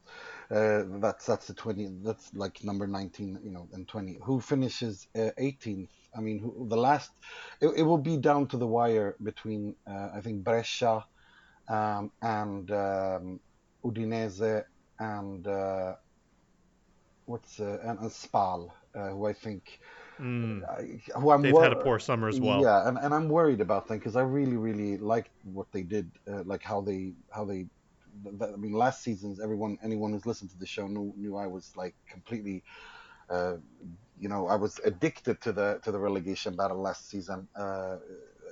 [0.54, 4.18] Uh, that's that's the 20, that's like number 19, you know, and 20.
[4.24, 5.90] Who finishes uh, 18th?
[6.16, 7.10] I mean, who, the last,
[7.60, 11.04] it, it will be down to the wire between, uh, I think, Brescia
[11.68, 13.40] um, and um,
[13.84, 14.64] Udinese
[15.00, 15.94] and uh,
[17.26, 19.78] what's, uh, and, and Spal, uh, who I think,
[20.20, 22.64] Mm, I- who I'm they've wor- had a poor summer as well.
[22.64, 26.10] yeah, and, and I'm worried about them because I really, really liked what they did,
[26.30, 27.66] uh, like how they, how they.
[28.26, 31.72] I mean, last season's everyone, anyone who's listened to the show knew, knew I was
[31.76, 32.62] like completely,
[33.28, 33.56] uh,
[34.18, 37.96] you know, I was addicted to the to the relegation battle last season uh,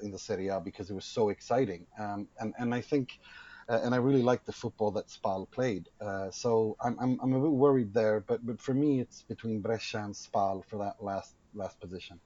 [0.03, 3.19] in the Serie A because it was so exciting, um, and and I think.
[3.71, 5.91] Uh, and I really liked the football that Spal played.
[6.01, 9.61] Uh, so I'm, I'm, I'm a bit worried there, but, but for me, it's between
[9.61, 12.19] Brescia and Spal for that last last position.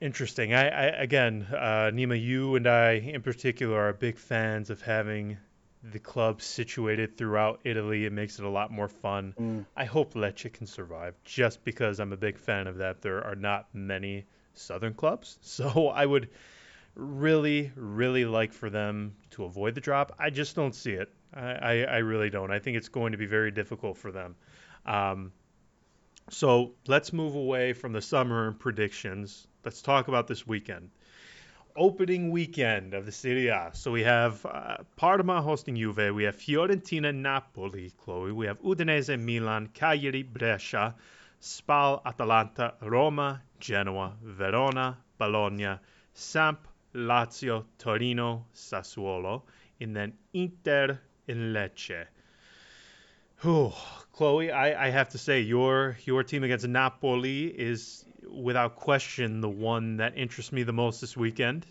[0.00, 0.54] Interesting.
[0.54, 5.38] I, I again, uh, Nima, you and I in particular are big fans of having
[5.82, 8.04] the clubs situated throughout Italy.
[8.04, 9.34] It makes it a lot more fun.
[9.38, 9.66] Mm.
[9.76, 13.02] I hope Lecce can survive, just because I'm a big fan of that.
[13.02, 16.30] There are not many Southern clubs, so I would
[16.94, 20.14] really, really like for them to avoid the drop.
[20.18, 21.10] I just don't see it.
[21.32, 22.50] I, I, I really don't.
[22.50, 24.34] I think it's going to be very difficult for them.
[24.84, 25.32] Um,
[26.30, 29.46] so let's move away from the summer and predictions.
[29.64, 30.90] Let's talk about this weekend.
[31.78, 33.70] Opening weekend of the Serie A.
[33.72, 36.12] So we have uh, Parma hosting Juve.
[36.12, 38.32] We have Fiorentina, Napoli, Chloe.
[38.32, 40.96] We have Udinese, Milan, Cagliari, Brescia,
[41.38, 45.78] Spal, Atalanta, Roma, Genoa, Verona, Bologna,
[46.14, 49.42] Samp, Lazio, Torino, Sassuolo.
[49.80, 52.06] and then Inter in Lecce.
[53.42, 53.72] Whew.
[54.12, 59.48] Chloe, I, I have to say your your team against Napoli is without question the
[59.48, 61.66] one that interests me the most this weekend.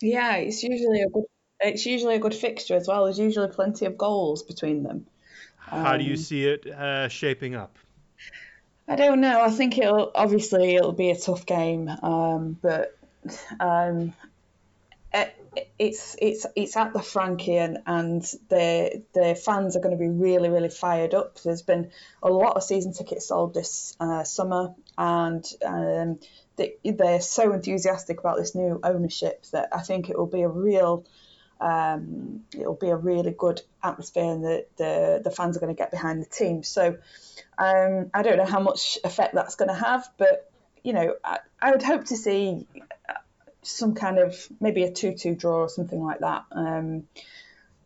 [0.00, 1.24] Yeah, it's usually a good
[1.60, 3.04] it's usually a good fixture as well.
[3.04, 5.06] There's usually plenty of goals between them.
[5.58, 7.76] How do you see it uh, shaping up?
[8.88, 9.40] I don't know.
[9.40, 12.96] I think it'll obviously it'll be a tough game, um, but
[13.60, 14.14] um,
[15.78, 20.08] it's it's it's at the Franchi and, and the the fans are going to be
[20.08, 21.40] really really fired up.
[21.40, 21.90] There's been
[22.22, 26.20] a lot of season tickets sold this uh, summer, and um,
[26.56, 30.48] they, they're so enthusiastic about this new ownership that I think it will be a
[30.48, 31.04] real
[31.60, 35.78] um, it'll be a really good atmosphere, and the the, the fans are going to
[35.78, 36.62] get behind the team.
[36.62, 36.98] So
[37.58, 40.50] um, I don't know how much effect that's going to have, but
[40.84, 42.66] you know I, I would hope to see
[43.62, 46.44] some kind of maybe a two-two draw or something like that.
[46.52, 47.04] Um,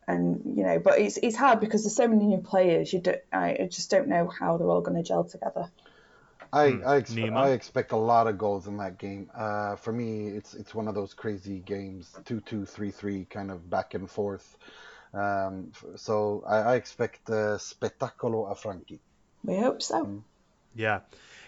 [0.07, 2.93] and you know, but it's it's hard because there's so many new players.
[2.93, 5.71] You do, I just don't know how they're all going to gel together.
[6.53, 6.87] I hmm.
[6.87, 9.31] I, ex- I, expect a lot of goals in that game.
[9.35, 13.51] Uh, for me, it's it's one of those crazy games, two two three three, kind
[13.51, 14.57] of back and forth.
[15.13, 19.01] Um, so I, I expect uh, spettacolo a Franchi.
[19.45, 20.05] We hope so.
[20.05, 20.23] Mm.
[20.75, 21.01] Yeah,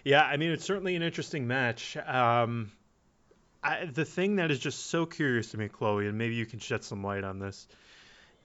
[0.04, 0.22] yeah.
[0.22, 1.96] I mean, it's certainly an interesting match.
[1.96, 2.72] Um,
[3.66, 6.60] I, the thing that is just so curious to me, Chloe, and maybe you can
[6.60, 7.66] shed some light on this.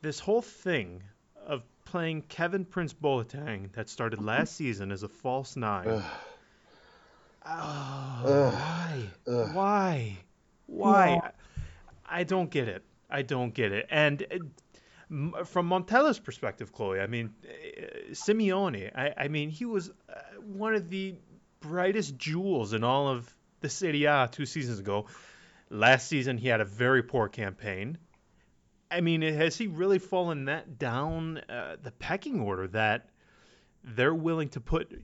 [0.01, 1.03] This whole thing
[1.45, 6.03] of playing Kevin Prince Boateng that started last season as a false nine.
[7.45, 9.09] Oh, why?
[9.53, 10.17] Why?
[10.65, 11.19] Why?
[11.23, 11.31] Yeah.
[12.09, 12.83] I don't get it.
[13.09, 13.87] I don't get it.
[13.91, 14.25] And
[15.11, 20.13] uh, from Montella's perspective, Chloe, I mean, uh, Simeone, I, I mean, he was uh,
[20.39, 21.15] one of the
[21.59, 23.31] brightest jewels in all of
[23.61, 25.07] the Serie A two seasons ago.
[25.69, 27.97] Last season, he had a very poor campaign.
[28.91, 33.07] I mean, has he really fallen that down uh, the pecking order that
[33.83, 35.01] they're willing to put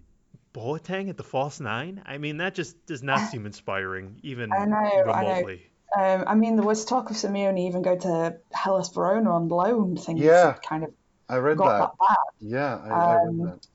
[0.54, 2.04] Boateng at the false nine?
[2.06, 5.54] I mean, that just does not seem inspiring, even I know, remotely.
[5.54, 5.63] I, know.
[5.96, 9.96] Um, I mean, there was talk of Simeone even go to Hellas Verona on loan.
[9.96, 10.93] Things yeah, kind of
[11.30, 11.91] I read that.
[12.00, 13.67] that yeah, I, um, I read um, that.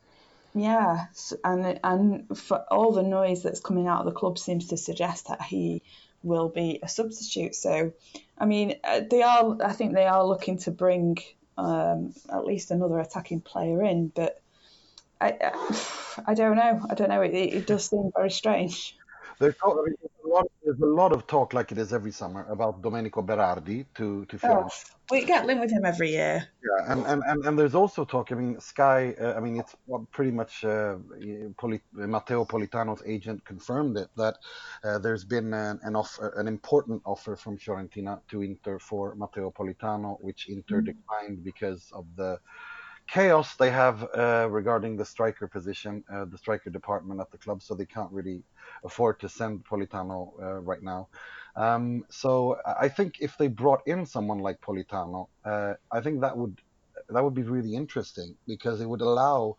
[0.55, 1.07] Yeah,
[1.45, 5.29] and and for all the noise that's coming out of the club seems to suggest
[5.29, 5.83] that he
[6.23, 7.55] will be a substitute.
[7.55, 7.93] So,
[8.37, 9.57] I mean, uh, they are.
[9.65, 11.19] I think they are looking to bring
[11.57, 14.43] um, at least another attacking player in, but
[15.21, 15.53] I,
[16.27, 16.87] I don't know.
[16.89, 17.23] I don't know.
[17.23, 18.97] It, it does seem very strange.
[19.39, 23.23] There's, a lot, there's a lot of talk, like it is every summer, about Domenico
[23.23, 24.91] Berardi to to Fiorentina.
[24.91, 26.49] Oh, we get linked with him every year.
[26.63, 28.33] Yeah, and, and, and, and there's also talk.
[28.33, 29.15] I mean, Sky.
[29.21, 29.75] Uh, I mean, it's
[30.11, 30.97] pretty much uh,
[31.59, 34.37] Poli- Matteo Politano's agent confirmed it that
[34.85, 39.51] uh, there's been an, an offer, an important offer from Fiorentina to Inter for Matteo
[39.51, 40.87] Politano, which Inter mm.
[40.87, 42.39] declined because of the
[43.13, 47.63] chaos they have uh, regarding the striker position, uh, the striker department at the club,
[47.63, 48.43] so they can't really
[48.85, 51.09] afford to send Politano uh, right now.
[51.55, 56.37] Um, so I think if they brought in someone like Politano, uh, I think that
[56.37, 56.57] would
[57.11, 59.57] that would be really interesting because it would allow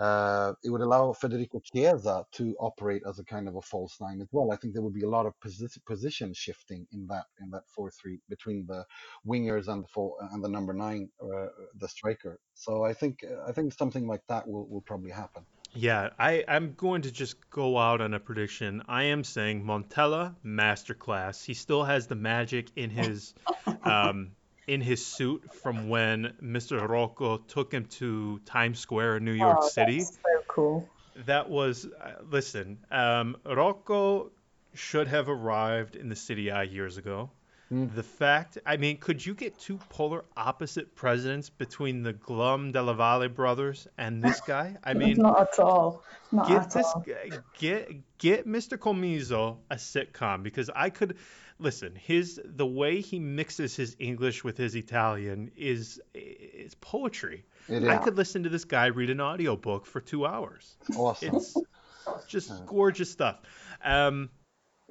[0.00, 4.20] uh, it would allow Federico Chiesa to operate as a kind of a false nine
[4.22, 4.50] as well.
[4.50, 7.64] I think there would be a lot of posi- position shifting in that in that
[7.68, 8.84] four three between the
[9.26, 11.46] wingers and the full, and the number nine, uh,
[11.78, 12.40] the striker.
[12.54, 15.44] So I think I think something like that will, will probably happen.
[15.74, 18.82] Yeah, I, I'm going to just go out on a prediction.
[18.88, 21.44] I am saying Montella masterclass.
[21.44, 23.34] He still has the magic in his
[23.84, 24.32] um,
[24.70, 26.88] in his suit from when Mr.
[26.88, 30.00] Rocco took him to Times Square in New York oh, City.
[30.00, 30.88] so cool.
[31.26, 32.78] That was uh, listen.
[32.88, 34.30] Um, Rocco
[34.74, 37.30] should have arrived in the city A years ago.
[37.72, 37.92] Mm.
[37.96, 42.94] The fact, I mean, could you get two polar opposite presidents between the Glum Della
[42.94, 44.76] Valle brothers and this guy?
[44.84, 46.04] I mean, not at all.
[46.30, 47.04] Not get at this all.
[47.58, 48.78] Get get Mr.
[48.78, 51.16] Commisso a sitcom because I could
[51.60, 57.44] listen, his the way he mixes his English with his Italian is is poetry.
[57.68, 60.76] I could listen to this guy read an audiobook for two hours.
[60.96, 61.36] Awesome.
[61.36, 61.56] It's
[62.26, 63.40] just gorgeous stuff.
[63.84, 64.30] Um,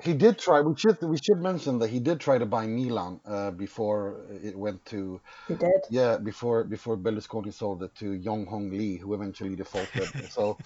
[0.01, 0.61] he did try.
[0.61, 4.55] We should we should mention that he did try to buy Milan uh, before it
[4.55, 5.19] went to.
[5.47, 5.81] He did.
[5.89, 10.09] Yeah, before before Berlusconi sold it to Yonghong Li, who eventually defaulted.
[10.29, 10.57] so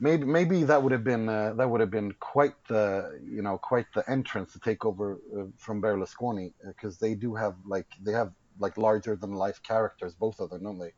[0.00, 3.58] maybe maybe that would have been uh, that would have been quite the you know
[3.58, 7.86] quite the entrance to take over uh, from Berlusconi because uh, they do have like
[8.02, 10.92] they have like larger than life characters, both of them, don't they?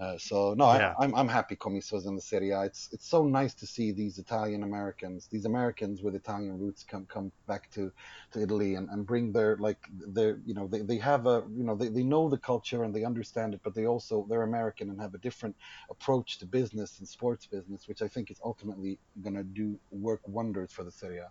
[0.00, 0.92] Uh, so no, yeah.
[0.98, 2.62] I, am I'm, I'm happy Commisso's in the Serie A.
[2.62, 7.06] It's it's so nice to see these Italian Americans, these Americans with Italian roots come
[7.06, 7.92] come back to,
[8.32, 9.78] to Italy and, and bring their like
[10.08, 12.92] their you know they, they have a you know they, they know the culture and
[12.92, 15.54] they understand it, but they also they're American and have a different
[15.88, 20.72] approach to business and sports business, which I think is ultimately gonna do work wonders
[20.72, 21.30] for the Serie A.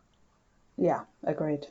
[0.77, 1.67] Yeah, agreed.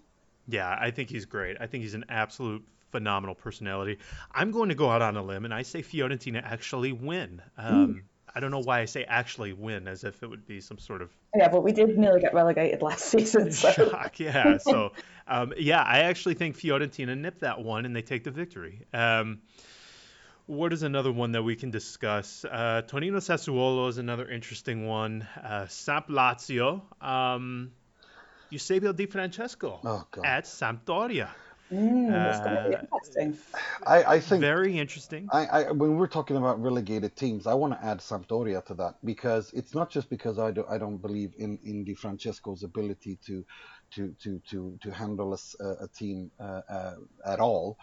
[0.47, 1.57] Yeah, I think he's great.
[1.59, 2.63] I think he's an absolute
[2.93, 3.99] phenomenal personality.
[4.33, 7.43] I'm going to go out on a limb and I say Fiorentina actually win.
[7.59, 8.03] Um, mm.
[8.35, 11.03] I don't know why I say actually win as if it would be some sort
[11.03, 13.51] of yeah, but we did nearly get relegated last season.
[13.53, 13.71] So.
[13.91, 14.59] Shock, yeah.
[14.59, 14.93] So
[15.27, 18.87] um, yeah, I actually think Fiorentina nipped that one and they take the victory.
[18.95, 19.41] Um,
[20.47, 22.45] what is another one that we can discuss?
[22.45, 25.27] Uh, Torino Sassuolo is another interesting one.
[25.43, 26.83] Uh, Samp Lazio.
[27.03, 27.73] Um,
[28.53, 31.31] Eusebio Di Francesco oh, at Sampdoria.
[31.73, 33.39] Mm, that's going to be uh, interesting.
[33.87, 35.29] I, I think very interesting.
[35.33, 38.97] I, I, when we're talking about relegated teams, I want to add Sampdoria to that
[39.05, 43.19] because it's not just because I, do, I don't believe in, in Di Francesco's ability
[43.27, 43.45] to
[43.95, 46.95] to to to, to handle a, a team uh, uh,
[47.25, 47.79] at all.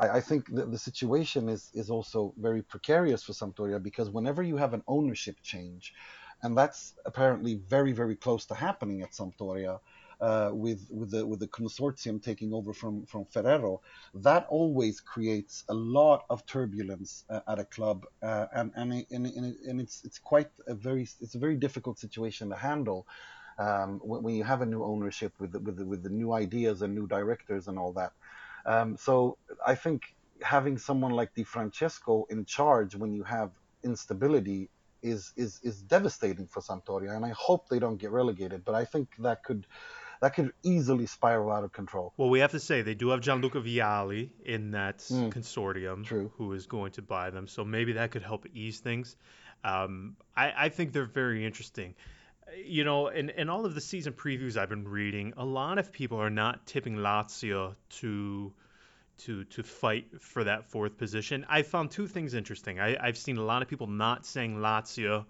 [0.00, 4.42] I, I think the, the situation is is also very precarious for Sampdoria because whenever
[4.42, 5.92] you have an ownership change,
[6.42, 9.78] and that's apparently very very close to happening at Sampdoria
[10.20, 13.80] uh, with with the with the consortium taking over from from Ferrero,
[14.14, 19.26] that always creates a lot of turbulence uh, at a club, uh, and and and,
[19.26, 23.06] and it's it's quite a very it's a very difficult situation to handle.
[23.58, 26.32] Um, when, when, you have a new ownership with the, with the, with the new
[26.32, 28.12] ideas and new directors and all that,
[28.64, 33.50] um, so I think having someone like Di Francesco in charge when you have
[33.84, 34.70] instability
[35.02, 38.64] is is is devastating for Sampdoria, and I hope they don't get relegated.
[38.64, 39.66] But I think that could
[40.20, 42.12] that could easily spiral out of control.
[42.16, 46.30] Well, we have to say they do have Gianluca Vialli in that mm, consortium true.
[46.36, 49.16] who is going to buy them, so maybe that could help ease things.
[49.64, 51.94] Um, I, I think they're very interesting
[52.64, 55.92] you know, in, in all of the season previews I've been reading, a lot of
[55.92, 58.52] people are not tipping Lazio to
[59.18, 61.44] to to fight for that fourth position.
[61.48, 62.80] I found two things interesting.
[62.80, 65.26] I, I've seen a lot of people not saying Lazio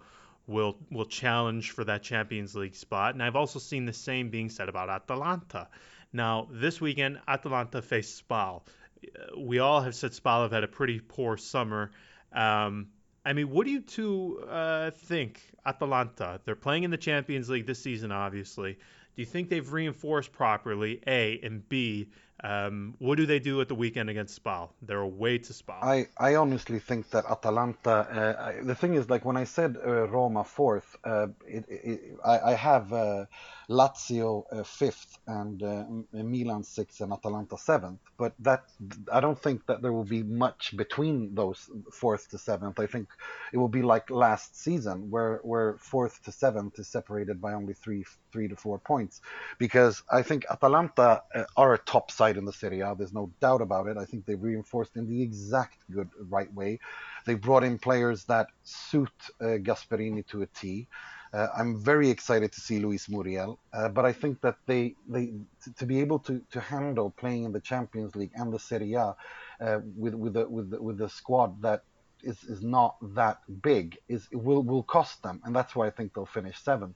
[0.47, 3.13] will will challenge for that Champions League spot.
[3.13, 5.67] And I've also seen the same being said about Atalanta.
[6.13, 8.63] Now, this weekend, Atalanta faced Spal.
[9.03, 11.91] Uh, we all have said Spal have had a pretty poor summer.
[12.33, 12.87] Um,
[13.23, 15.41] I mean, what do you two uh, think?
[15.65, 18.73] Atalanta, they're playing in the Champions League this season, obviously.
[18.73, 21.01] Do you think they've reinforced properly?
[21.05, 22.09] A and B.
[22.43, 24.73] Um, what do they do at the weekend against Spal?
[24.81, 25.77] They're away to Spal.
[25.83, 27.91] I, I honestly think that Atalanta.
[27.91, 32.17] Uh, I, the thing is, like when I said uh, Roma fourth, uh, it, it,
[32.25, 33.25] I, I have uh,
[33.69, 37.99] Lazio uh, fifth and uh, Milan sixth and Atalanta seventh.
[38.17, 38.63] But that
[39.11, 42.79] I don't think that there will be much between those fourth to seventh.
[42.79, 43.07] I think
[43.53, 47.73] it will be like last season, where where fourth to seventh is separated by only
[47.75, 49.21] three three to four points,
[49.59, 51.21] because I think Atalanta
[51.55, 52.95] are a top side in the Serie A.
[52.95, 53.97] There's no doubt about it.
[53.97, 56.79] I think they've reinforced in the exact good right way.
[57.25, 59.09] They brought in players that suit
[59.39, 60.87] uh, Gasperini to a T.
[61.33, 65.27] Uh, I'm very excited to see Luis Muriel, uh, but I think that they they
[65.63, 68.93] to, to, be able to, to handle playing in the Champions League and the Serie
[68.95, 69.15] A
[69.61, 71.83] uh, with with the, with with the squad that
[72.23, 76.13] is, is not that big is will will cost them, and that's why I think
[76.13, 76.95] they'll finish seventh.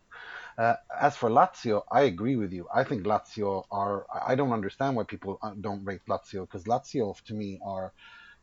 [0.58, 2.68] Uh, as for Lazio, I agree with you.
[2.74, 4.06] I think Lazio are.
[4.26, 7.92] I don't understand why people uh, don't rate Lazio because Lazio to me are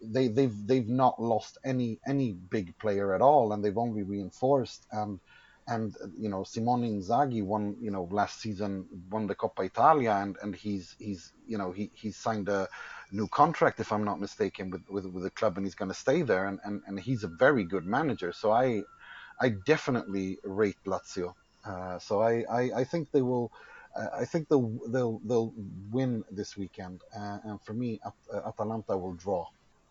[0.02, 4.86] they they've they've not lost any any big player at all, and they've only reinforced
[4.92, 5.20] and
[5.68, 10.36] and you know Simone Inzaghi won you know last season won the Coppa Italia and
[10.42, 12.68] and he's he's you know he he's signed a
[13.12, 15.94] new contract if I'm not mistaken with with, with the club and he's going to
[15.94, 18.82] stay there and, and and he's a very good manager so I
[19.40, 21.34] I definitely rate Lazio
[21.64, 23.52] uh, so I, I I think they will
[23.96, 25.52] uh, I think they'll they'll they'll
[25.90, 29.46] win this weekend uh, and for me At- Atalanta will draw.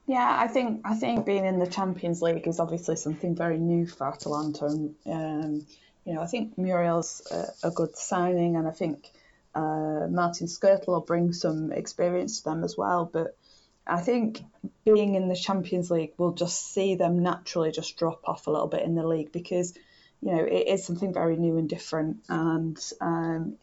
[0.08, 3.86] Yeah, I think I think being in the Champions League is obviously something very new
[3.86, 5.68] for Atalanta, and um,
[6.06, 9.10] you know I think Muriel's a, a good signing, and I think
[9.54, 13.06] uh, Martin Skrtel will bring some experience to them as well.
[13.06, 13.38] But
[13.86, 14.42] I think
[14.86, 18.68] being in the Champions League will just see them naturally just drop off a little
[18.68, 19.74] bit in the league because
[20.22, 23.58] you know it is something very new and different, and um,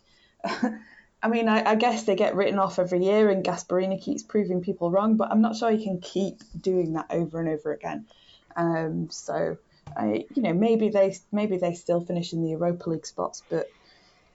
[1.22, 4.60] I mean, I, I, guess they get written off every year, and Gasperini keeps proving
[4.62, 8.06] people wrong, but I'm not sure he can keep doing that over and over again.
[8.54, 9.58] Um, so,
[9.96, 13.68] I, you know, maybe they maybe they still finish in the Europa League spots, but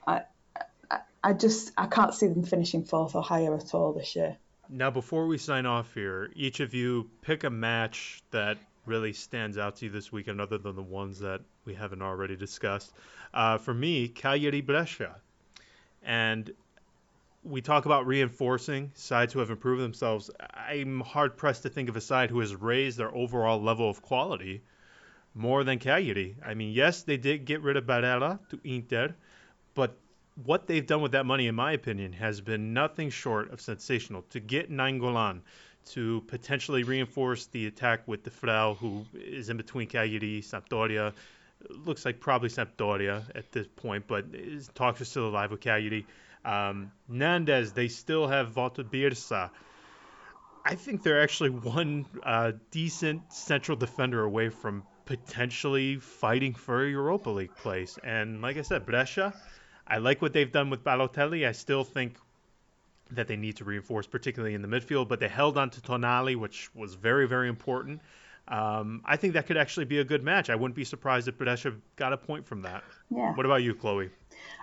[0.06, 0.22] I,
[0.90, 4.36] I, I just I can't see them finishing fourth or higher at all this year.
[4.68, 9.58] Now, before we sign off here, each of you pick a match that really stands
[9.58, 12.92] out to you this weekend, other than the ones that we haven't already discussed?
[13.32, 15.16] Uh, for me, Cagliari Brescia.
[16.02, 16.50] And
[17.42, 20.30] we talk about reinforcing sides who have improved themselves.
[20.54, 24.00] I'm hard pressed to think of a side who has raised their overall level of
[24.02, 24.62] quality
[25.34, 26.36] more than Cagliari.
[26.44, 29.14] I mean, yes, they did get rid of Barella to Inter,
[29.74, 29.96] but
[30.42, 34.22] what they've done with that money, in my opinion, has been nothing short of sensational.
[34.30, 35.40] To get Nainggolan,
[35.86, 41.12] to potentially reinforce the attack with Defrel, who is in between Cagliari, Sampdoria.
[41.68, 44.26] Looks like probably Sampdoria at this point, but
[44.74, 46.06] talks are still alive with Cagliari.
[46.44, 49.50] Um, they still have Walter Birsa.
[50.66, 56.90] I think they're actually one uh, decent central defender away from potentially fighting for a
[56.90, 57.98] Europa League place.
[58.02, 59.34] And like I said, Brescia,
[59.86, 61.46] I like what they've done with Balotelli.
[61.46, 62.16] I still think
[63.16, 66.36] that they need to reinforce, particularly in the midfield, but they held on to Tonali,
[66.36, 68.00] which was very, very important.
[68.46, 70.50] Um, I think that could actually be a good match.
[70.50, 72.84] I wouldn't be surprised if Brescia got a point from that.
[73.10, 73.32] Yeah.
[73.34, 74.10] What about you, Chloe?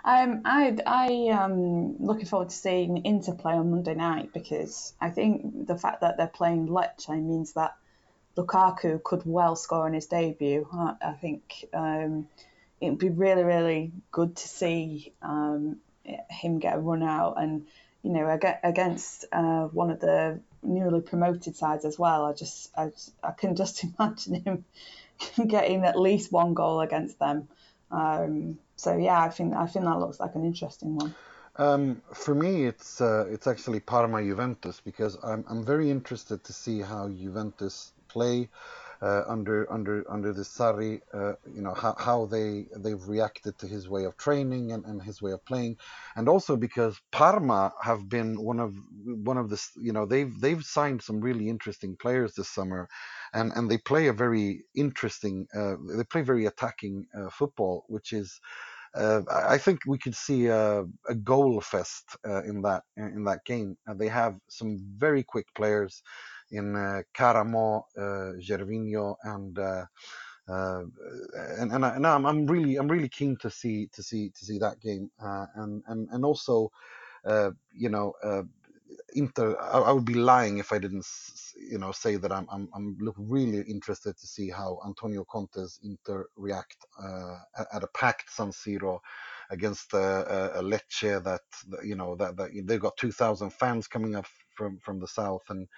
[0.04, 5.10] Um, I I am looking forward to seeing Inter play on Monday night because I
[5.10, 7.76] think the fact that they're playing Lecce means that
[8.36, 10.68] Lukaku could well score on his debut.
[10.72, 12.28] I, I think um,
[12.80, 15.78] it would be really really good to see um,
[16.30, 17.66] him get a run out and
[18.02, 22.24] you know against uh, one of the newly promoted sides as well.
[22.24, 22.92] I just I,
[23.22, 24.64] I can just imagine him
[25.46, 27.48] getting at least one goal against them.
[27.90, 31.14] Um, so yeah, I think I think that looks like an interesting one.
[31.56, 36.52] Um, for me, it's uh, it's actually Parma Juventus because I'm I'm very interested to
[36.52, 38.48] see how Juventus play
[39.02, 43.66] uh, under under under the Sarri, uh, you know how, how they they've reacted to
[43.66, 45.76] his way of training and, and his way of playing,
[46.14, 48.74] and also because Parma have been one of
[49.24, 52.88] one of the you know they've they've signed some really interesting players this summer,
[53.34, 58.12] and and they play a very interesting uh, they play very attacking uh, football, which
[58.12, 58.40] is.
[58.94, 63.42] Uh, I think we could see a, a goal fest uh, in that in that
[63.46, 63.78] game.
[63.94, 66.02] they have some very quick players
[66.52, 69.84] in uh, Karamoh, uh, Gervinho, and uh,
[70.48, 70.82] uh,
[71.58, 74.58] and and, I, and I'm, really I'm really keen to see to see to see
[74.58, 76.70] that game uh, and and and also
[77.24, 78.12] you know
[79.14, 81.06] Inter I, I, would be lying if I didn't
[81.56, 86.26] you know say that I'm I'm I'm really interested to see how Antonio Conte's Inter
[86.36, 86.76] react
[87.72, 88.98] at a packed San Siro
[89.50, 91.40] against a, a Lecce that
[91.84, 95.68] you know that, that they've got 2,000 fans coming up from from the south and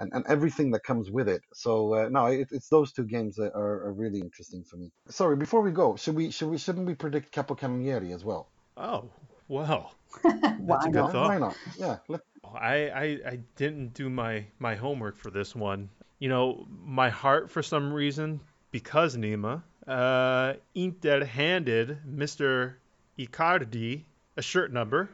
[0.00, 1.42] and, and everything that comes with it.
[1.52, 4.90] So uh, no, it, it's those two games that are, are, really interesting for me.
[5.08, 8.48] Sorry, before we go, should we should we shouldn't we predict Capocannoniere as well?
[8.76, 9.10] Oh
[9.46, 11.14] well, why not?
[11.14, 11.56] Why not?
[11.78, 11.98] Yeah.
[12.08, 12.22] Let...
[12.52, 15.90] I, I I didn't do my my homework for this one.
[16.18, 18.40] You know, my heart for some reason
[18.70, 22.74] because Nima uh, Inter handed Mr.
[23.18, 24.04] Icardi
[24.36, 25.10] a shirt number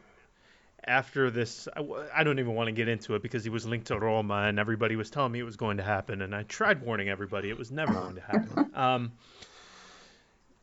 [0.87, 1.85] after this, I,
[2.15, 4.59] I don't even want to get into it because he was linked to Roma and
[4.59, 7.59] everybody was telling me it was going to happen, and I tried warning everybody it
[7.59, 8.71] was never going to happen.
[8.77, 9.13] Um,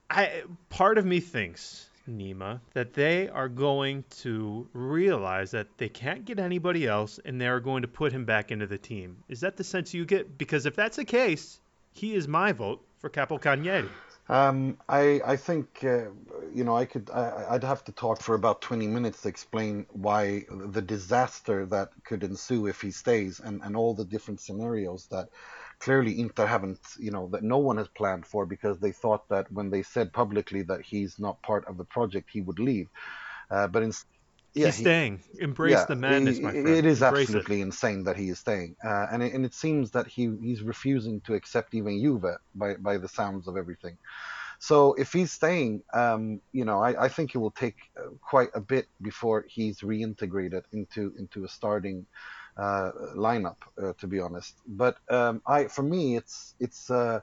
[0.07, 6.25] I part of me thinks Nima that they are going to realize that they can't
[6.25, 9.17] get anybody else, and they are going to put him back into the team.
[9.29, 10.37] Is that the sense you get?
[10.37, 11.59] Because if that's the case,
[11.93, 13.89] he is my vote for Capocannoniere.
[14.29, 16.05] Um, I I think uh,
[16.53, 19.85] you know I could I, I'd have to talk for about 20 minutes to explain
[19.91, 25.07] why the disaster that could ensue if he stays and and all the different scenarios
[25.07, 25.27] that
[25.79, 29.51] clearly Inter haven't you know that no one has planned for because they thought that
[29.51, 32.87] when they said publicly that he's not part of the project he would leave,
[33.51, 33.91] uh, but in,
[34.53, 35.23] yeah, he's he, staying.
[35.39, 36.67] Embrace yeah, the madness, my friend.
[36.67, 37.63] It is Embrace absolutely it.
[37.63, 41.21] insane that he is staying, uh, and it, and it seems that he he's refusing
[41.21, 43.97] to accept even Juve by by the sounds of everything.
[44.59, 48.49] So if he's staying, um, you know, I, I think it will take uh, quite
[48.53, 52.05] a bit before he's reintegrated into into a starting
[52.55, 54.55] uh, lineup, uh, to be honest.
[54.65, 56.89] But um, I, for me, it's it's.
[56.89, 57.19] Uh,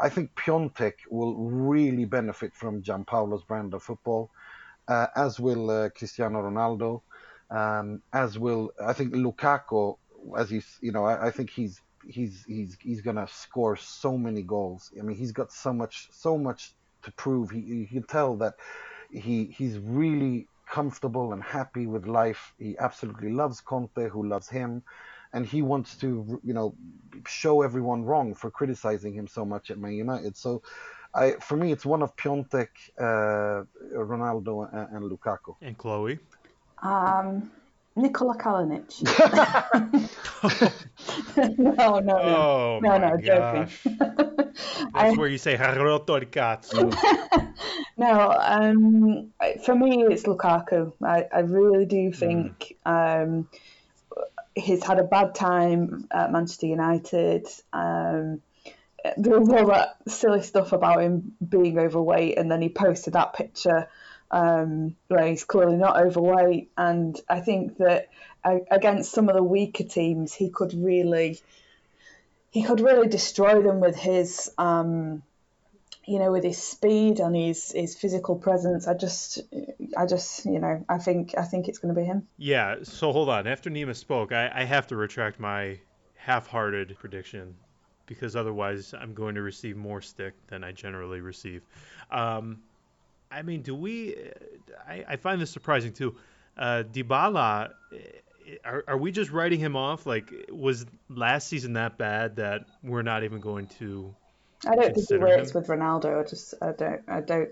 [0.00, 4.30] I think Piątek will really benefit from Giampaolo's brand of football
[5.16, 7.02] as will uh, Cristiano Ronaldo,
[7.50, 9.96] um, as will I think Lukaku.
[10.36, 14.42] As you you know, I, I think he's he's he's he's gonna score so many
[14.42, 14.90] goals.
[14.98, 17.50] I mean, he's got so much so much to prove.
[17.50, 18.54] He you can tell that
[19.10, 22.52] he he's really comfortable and happy with life.
[22.58, 24.82] He absolutely loves Conte, who loves him,
[25.32, 26.74] and he wants to you know
[27.26, 30.36] show everyone wrong for criticizing him so much at Man United.
[30.36, 30.62] So
[31.14, 32.68] I, for me, it's one of Piątek,
[33.00, 33.64] uh,
[33.96, 35.54] Ronaldo, and, and, Lukaku.
[35.62, 36.18] And Chloe.
[36.82, 37.50] Um,
[37.96, 39.02] Nikola Kalinic.
[41.58, 42.18] no, no, no.
[42.18, 43.82] Oh no, my no, gosh.
[43.82, 43.98] joking.
[44.94, 46.92] That's I- where you say "Harotto il cazzo."
[47.96, 49.32] No, um,
[49.64, 50.92] for me, it's Lukaku.
[51.02, 53.48] I, I really do think um,
[54.54, 57.46] he's had a bad time at Manchester United.
[57.72, 58.40] Um,
[59.16, 63.32] there was all that silly stuff about him being overweight, and then he posted that
[63.32, 63.88] picture
[64.30, 66.70] um, where he's clearly not overweight.
[66.76, 68.08] And I think that
[68.44, 71.40] against some of the weaker teams, he could really,
[72.50, 74.50] he could really destroy them with his.
[74.58, 75.22] Um,
[76.04, 79.40] you know, with his speed and his his physical presence, I just,
[79.94, 82.26] I just, you know, I think I think it's going to be him.
[82.38, 83.46] Yeah, so hold on.
[83.46, 85.80] After Nima spoke, I, I have to retract my
[86.14, 87.56] half-hearted prediction
[88.08, 91.62] because otherwise I'm going to receive more stick than I generally receive.
[92.10, 92.58] Um,
[93.30, 94.16] I mean, do we?
[94.88, 96.16] I, I find this surprising too.
[96.56, 100.06] Uh, Dybala, eh, are, are we just writing him off?
[100.06, 104.14] Like, was last season that bad that we're not even going to?
[104.66, 105.60] I don't think he works him.
[105.60, 106.20] with Ronaldo.
[106.20, 107.50] I just, I don't, I don't.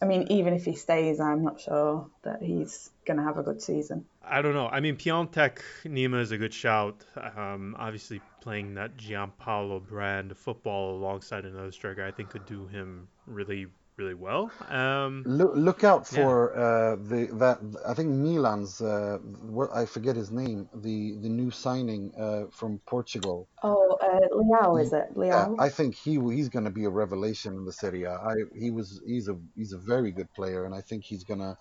[0.00, 3.42] I mean, even if he stays, I'm not sure that he's going to have a
[3.42, 4.04] good season.
[4.22, 4.68] I don't know.
[4.68, 7.04] I mean, Piątek Nima is a good shout.
[7.36, 13.08] Um, obviously, playing that Giampaolo brand football alongside another striker, I think could do him
[13.26, 13.66] really,
[13.98, 14.50] really well.
[14.68, 16.16] Um, Look, look out Yeah.
[16.16, 19.18] for uh, the that I think Milan's uh,
[19.58, 23.48] what I forget his name the the new signing uh, from Portugal.
[23.62, 25.08] Oh, uh, Leao is it?
[25.16, 25.56] Yeah, Leao.
[25.58, 28.12] I think he he's going to be a revelation in the Serie A.
[28.12, 31.56] I he was he's a he's a very good player, and I think he's gonna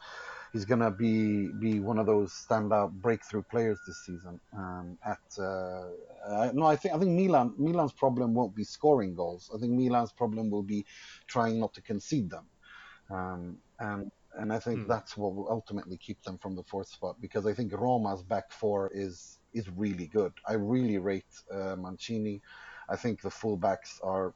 [0.56, 4.40] he's gonna be be one of those standout breakthrough players this season.
[4.58, 5.90] Um, at uh,
[6.30, 9.52] uh, no, I think I think Milan Milan's problem won't be scoring goals.
[9.54, 10.86] I think Milan's problem will be
[11.28, 12.50] trying not to concede them,
[13.10, 14.88] um, and and I think Hmm.
[14.88, 18.52] that's what will ultimately keep them from the fourth spot because I think Roma's back
[18.52, 20.34] four is is really good.
[20.48, 22.42] I really rate uh, Mancini.
[22.90, 24.34] I think the fullbacks are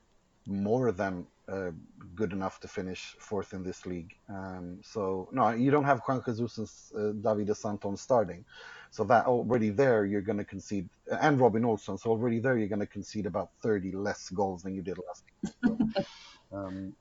[0.47, 1.71] more than uh,
[2.15, 4.13] good enough to finish fourth in this league.
[4.29, 6.57] Um, so no, you don't have Juan Jesus
[6.93, 8.45] and uh, Davide Santon starting,
[8.91, 10.89] so that already there you're going to concede,
[11.21, 11.97] and Robin Olsen.
[11.97, 15.23] So already there you're going to concede about 30 less goals than you did last
[15.25, 15.55] season.
[15.65, 16.93] So, um,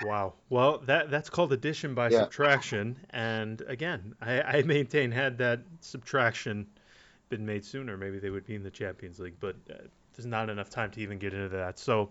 [0.00, 0.34] wow.
[0.48, 2.18] Well, that that's called addition by Yeah.
[2.18, 2.98] subtraction.
[3.10, 6.66] And again, I, I maintain had that subtraction
[7.28, 9.36] been made sooner, maybe they would be in the Champions League.
[9.40, 9.74] But uh,
[10.14, 11.78] there's not enough time to even get into that.
[11.78, 12.10] So.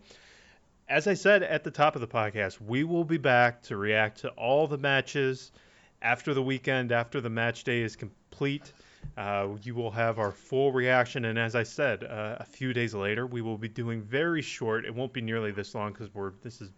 [0.90, 4.20] As I said at the top of the podcast, we will be back to react
[4.20, 5.52] to all the matches
[6.02, 8.74] after the weekend, after the match day is complete.
[9.18, 12.94] Uh, you will have our full reaction, and as I said, uh, a few days
[12.94, 14.86] later, we will be doing very short.
[14.86, 16.72] It won't be nearly this long because we're this is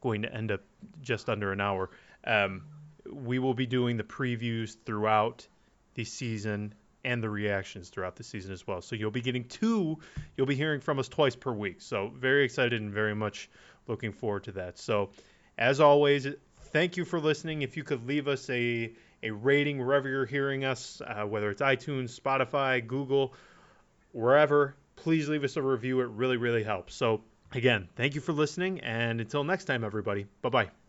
[0.00, 0.60] going to end up
[1.00, 1.90] just under an hour.
[2.24, 2.62] Um,
[3.10, 5.46] we will be doing the previews throughout
[5.94, 6.74] the season
[7.06, 8.82] and the reactions throughout the season as well.
[8.82, 9.96] So you'll be getting two.
[10.36, 11.80] You'll be hearing from us twice per week.
[11.80, 13.48] So very excited and very much
[13.86, 14.76] looking forward to that.
[14.76, 15.10] So
[15.56, 16.26] as always,
[16.72, 17.62] thank you for listening.
[17.62, 18.92] If you could leave us a
[19.22, 23.32] a rating wherever you're hearing us, uh, whether it's iTunes, Spotify, Google,
[24.12, 26.00] wherever, please leave us a review.
[26.00, 26.94] It really, really helps.
[26.94, 30.26] So again, thank you for listening, and until next time, everybody.
[30.42, 30.85] Bye bye.